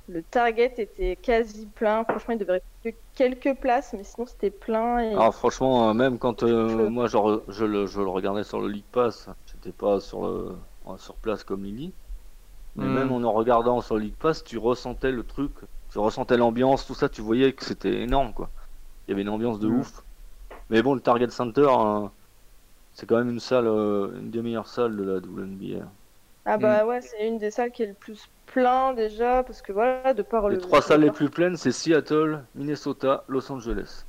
[0.08, 2.04] Le Target était quasi plein.
[2.04, 5.00] Franchement, il devrait rester que quelques places, mais sinon c'était plein.
[5.00, 5.14] Et...
[5.14, 7.18] Alors franchement, euh, même quand euh, moi je
[7.66, 9.30] le, je le regardais sur le League Pass,
[9.74, 10.58] pas sur, le,
[10.98, 11.96] sur place comme Lily.
[12.76, 12.90] Mais Hmm.
[12.90, 15.54] même en en regardant sur le League Pass, tu ressentais le truc,
[15.90, 18.52] tu ressentais l'ambiance, tout ça, tu voyais que c'était énorme quoi.
[19.08, 19.70] Il y avait une ambiance de Hmm.
[19.70, 20.06] ouf.
[20.70, 22.14] Mais bon, le Target Center, hein,
[22.94, 25.94] c'est quand même une salle, euh, une des meilleures salles de la WNBA.
[26.46, 29.72] Ah bah ouais, c'est une des salles qui est le plus plein déjà, parce que
[29.72, 30.58] voilà, de par Les le.
[30.58, 34.08] trois salles les plus pleines, c'est Seattle, Minnesota, Los Angeles.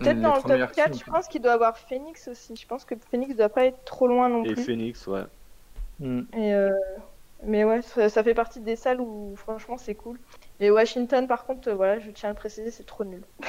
[0.00, 1.00] Peut-être dans le top 4, teams.
[1.04, 2.56] je pense qu'il doit avoir Phoenix aussi.
[2.56, 4.64] Je pense que Phoenix doit pas être trop loin non Et plus.
[4.64, 5.24] Phoenix, ouais.
[6.00, 6.22] Hmm.
[6.34, 6.70] Et euh,
[7.44, 10.18] Mais ouais, ça, ça fait partie des salles où franchement c'est cool.
[10.58, 13.22] Et Washington, par contre, euh, voilà, je tiens à le préciser, c'est trop nul.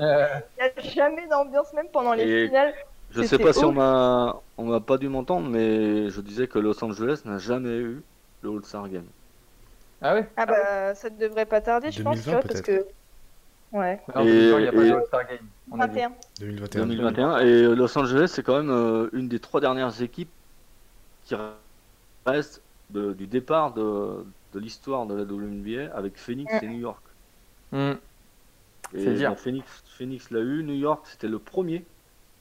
[0.00, 0.26] Euh,
[0.58, 2.72] Il n'y a jamais d'ambiance, même pendant les Et- finales.
[3.10, 6.58] Je sais pas si on m'a on m'a pas dû m'entendre, mais je disais que
[6.58, 8.02] Los Angeles n'a jamais eu
[8.42, 9.04] le All-Star Game.
[10.00, 10.26] Ah ouais?
[10.36, 12.86] Ah bah, ça ne devrait pas tarder, je pense, tu 2020 vois, parce que.
[13.72, 15.38] Ouais, Non, Et- il n'y a pas et- de All-Star Game.
[15.70, 15.94] On a dit.
[16.00, 16.12] 21.
[16.40, 16.86] 2021.
[16.86, 20.30] 2021 et Los Angeles c'est quand même euh, une des trois dernières équipes
[21.24, 21.34] qui
[22.26, 22.60] reste
[22.90, 27.02] de- du départ de, de l'histoire de la WNBA avec Phoenix et New York.
[27.72, 29.30] Et C'est dire.
[29.30, 31.84] bon, Phoenix, Phoenix l'a eu, New York c'était le premier.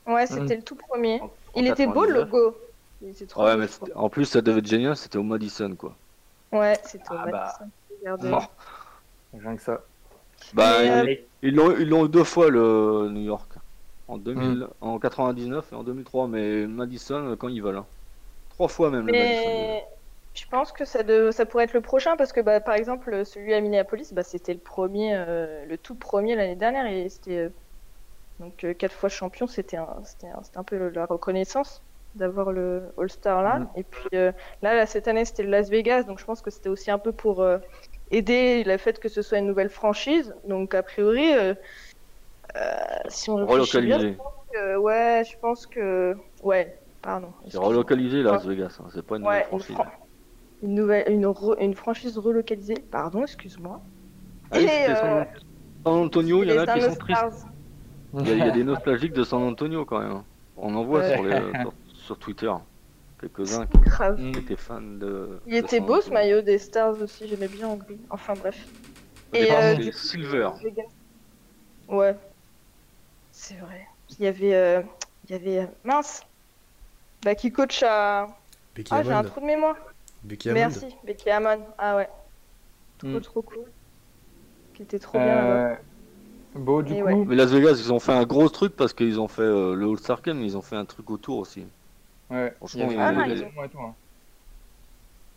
[0.05, 1.21] Ouais, c'était le tout premier.
[1.21, 2.31] en- en Il était beau le 99.
[2.33, 2.57] logo.
[3.01, 5.73] Il était trop Ouais, beau, mais en plus ça devait être génial, c'était au Madison
[5.75, 5.95] quoi.
[6.51, 7.31] Ouais, c'était au Ah bah.
[7.31, 7.71] Madison.
[8.01, 8.29] Regardez.
[8.29, 8.41] Bon.
[9.39, 9.81] Rien que ça.
[10.53, 13.53] Bah, euh, ils- l'ont ils l'ont eu deux fois le New York.
[14.07, 14.23] En Mm.
[14.23, 17.77] 2000, en 99 et en 2003, mais Madison quand ils veulent.
[17.77, 17.87] hein.
[18.49, 19.41] Trois fois même le Madison.
[19.45, 19.85] Mais
[20.33, 23.25] je pense que ça, de- ça pourrait être le prochain parce que bah, par exemple
[23.25, 27.37] celui à Minneapolis, bah, c'était le premier, euh, le tout premier l'année dernière et c'était
[27.37, 27.49] euh,
[28.39, 31.83] donc euh, quatre fois champion, c'était un, c'était un, c'était un peu la reconnaissance
[32.15, 33.59] d'avoir le All-Star là.
[33.59, 33.69] Mm.
[33.77, 34.31] Et puis euh,
[34.61, 36.99] là, là, cette année c'était le Las Vegas, donc je pense que c'était aussi un
[36.99, 37.59] peu pour euh,
[38.11, 40.35] aider le fait que ce soit une nouvelle franchise.
[40.47, 41.53] Donc a priori, euh,
[42.55, 47.33] euh, si on euh, ouais, je pense que ouais, pardon.
[47.49, 49.75] C'est relocalisé Las Vegas, hein, c'est pas une Ouais, nouvelle une, franchise.
[49.75, 49.91] fran-
[50.61, 52.75] une nouvelle, une, re- une franchise relocalisée.
[52.91, 53.81] Pardon, excuse-moi.
[54.51, 55.23] Ah oui, Et, c'était San, euh,
[55.85, 57.23] San Antonio, il y en a qui sont tristes.
[58.13, 60.23] Il y, a, il y a des nostalgiques de San Antonio quand même.
[60.57, 61.11] On en voit Ouais.
[61.11, 62.51] sur, les, sur, sur Twitter.
[63.21, 64.19] Quelques-uns qui Grave.
[64.35, 65.39] Étaient fans de.
[65.45, 67.99] Il de était beau ce maillot des Stars aussi, j'aimais bien en gris.
[68.09, 68.57] Enfin bref.
[69.33, 70.49] Et, euh, c'était du coup, Silver.
[71.87, 72.15] Ouais,
[73.31, 73.87] c'est vrai.
[74.17, 74.81] Il y avait, euh,
[75.25, 76.23] il y avait euh, mince.
[77.23, 78.27] Bah qui coach à.
[78.75, 79.75] Becky Ah j'ai un trou de mémoire.
[80.23, 80.59] Becky Hammond.
[80.59, 81.61] Merci, Becky Hammond.
[81.77, 82.09] Ah ouais.
[82.97, 83.21] Trop Hmm.
[83.21, 83.65] trop cool.
[84.73, 85.77] Qui était trop bien là-bas.
[86.55, 87.15] Bon, du Et coup, ouais.
[87.27, 89.87] Mais Las Vegas, ils ont fait un gros truc parce qu'ils ont fait euh, le
[89.87, 91.65] All-Star Game, mais ils ont fait un truc autour aussi.
[92.31, 93.95] Ouais, Franchement, il y avait il- des ils événements et tout, hein.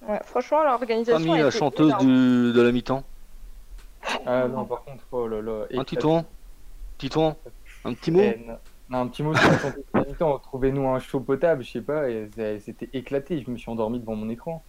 [0.09, 1.35] Ouais, franchement l'organisation.
[1.35, 3.03] La était chanteuse du, de la mi-temps.
[4.27, 5.65] Ah non, par contre, oh là là.
[5.75, 6.25] Un et- Titouan
[6.99, 7.37] Titouan
[7.85, 8.21] Un petit mot
[8.91, 9.01] non.
[9.01, 10.39] Un petit mot sur la santé de la mi-temps.
[10.41, 12.09] Trouvez-nous un chaud potable, je sais pas.
[12.11, 12.29] et
[12.61, 13.43] C'était éclaté.
[13.43, 14.63] Je me suis endormi devant mon écran.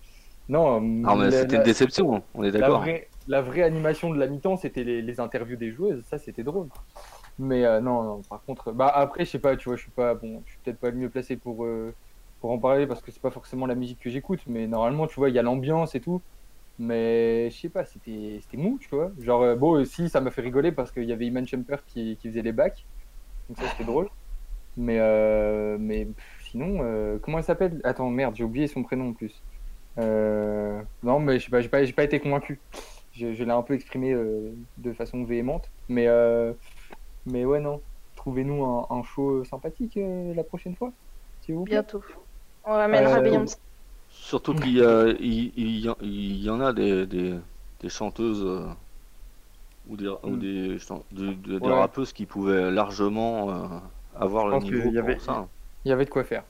[0.47, 2.79] Non, Ah, mais c'était la- une déception, hein, on est la d'accord.
[2.81, 6.03] vraie, la vraie animation de la mi-temps, c'était les, les interviews des joueuses.
[6.05, 6.67] Ça, c'était drôle.
[7.39, 9.91] Mais euh, non, non, par contre, bah après, je sais pas, tu vois, je suis
[9.91, 11.93] pas, bon, je suis peut-être pas le mieux placé pour, euh,
[12.45, 14.41] pour en parler parce que c'est pas forcément la musique que j'écoute.
[14.45, 16.21] Mais normalement, tu vois, il y a l'ambiance et tout.
[16.77, 19.11] Mais je sais pas, c'était mou, tu vois.
[19.17, 22.17] Genre, euh, bon, aussi, ça m'a fait rigoler parce qu'il y avait Iman Shumpert qui,
[22.17, 22.85] qui faisait les bacs.
[23.49, 24.09] Donc ça, c'était drôle.
[24.77, 26.07] Mais, euh, mais
[26.51, 27.81] sinon, euh, comment elle s'appelle?
[27.83, 29.41] Attends, merde, j'ai oublié son prénom en plus.
[29.97, 32.61] Non, mais je sais pas, j'ai pas, pas été convaincu.
[33.11, 35.71] Je, l'ai un peu exprimé de façon véhémente.
[35.89, 36.07] Mais,
[37.25, 37.81] mais ouais, non.
[38.15, 40.91] Trouvez-nous un, show sympathique la prochaine fois,
[41.41, 41.63] s'il vous.
[41.63, 42.03] Bientôt.
[42.65, 43.57] On ramènera Euh, Beyoncé.
[44.09, 47.35] Surtout qu'il y, a- il, il y il y en a des, des,
[47.81, 48.65] des chanteuses euh,
[49.87, 50.39] ou des, ou Mm.
[50.39, 51.73] des, chan- des- des- des Ouais.
[51.79, 53.67] rappeuses qui pouvaient largement euh,
[54.19, 55.47] avoir le niveau y pour avait- ça.
[55.83, 56.43] Il y avait de quoi faire.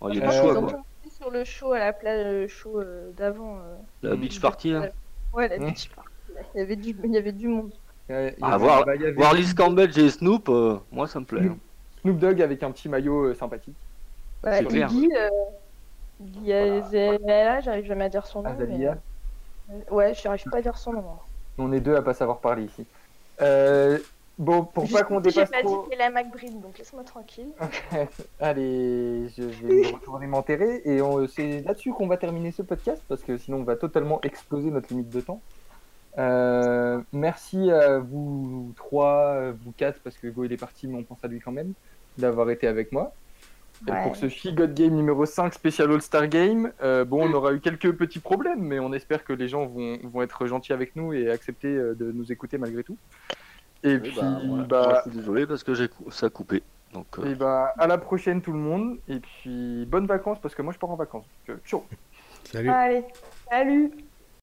[0.00, 0.82] Oh, il y a du choix, quoi.
[1.08, 3.56] sur le show à la place le show euh, d'avant.
[3.56, 3.76] euh.
[4.10, 4.90] La beach party, là.
[5.32, 5.66] Ouais, la Hmm.
[5.66, 6.10] beach party.
[6.54, 7.70] Il y avait du, il y avait du monde.
[8.10, 11.20] Y Ah, avait- voir, bah, y avait voir Liz Campbell et Snoop, euh, moi ça
[11.20, 11.46] me plaît.
[11.48, 11.56] hein.
[12.02, 13.76] Snoop Dogg avec un petit maillot euh, sympathique.
[14.44, 14.90] Ouais, C'est clair.
[16.20, 18.50] Iggy, euh, Azalea, j'arrive jamais à dire son nom.
[18.50, 18.96] Azalea.
[19.68, 21.00] mais, euh, Ouais, j'arrive pas à dire son nom.
[21.00, 21.18] hein.
[21.58, 22.86] On est deux à pas savoir parler ici.
[23.42, 23.98] Euh,
[24.38, 25.84] bon, pour pas qu'on dépasse pas trop.
[25.84, 27.48] dit qu'elle a McBride, donc laisse-moi tranquille.
[28.40, 33.02] Allez, je vais me retourner m'enterrer et on- c'est là-dessus qu'on va terminer ce podcast
[33.08, 35.40] parce que sinon on va totalement exploser notre limite de temps.
[36.18, 41.02] Euh, merci à vous trois, vous quatre, parce que Go il est parti, mais on
[41.02, 41.72] pense à lui quand même,
[42.18, 43.12] d'avoir été avec moi.
[43.86, 44.02] Et Ouais.
[44.02, 47.60] pour ce She God Game numéro 5 spécial All-Star Game, euh, bon, on aura eu
[47.60, 51.12] quelques petits problèmes, mais on espère que les gens vont, vont être gentils avec nous
[51.12, 52.96] et accepter euh, de nous écouter malgré tout.
[53.82, 56.30] Et Oui, puis, bah, bah, moi, je suis désolé parce que j'ai cou- ça a
[56.30, 56.62] coupé.
[56.94, 58.96] Donc, euh, et bah, à la prochaine tout le monde.
[59.08, 61.26] Et puis, bonnes vacances parce que moi je pars en vacances.
[61.48, 61.84] Donc, ciao
[62.44, 62.70] Salut.
[62.70, 63.04] Allez,
[63.50, 63.90] salut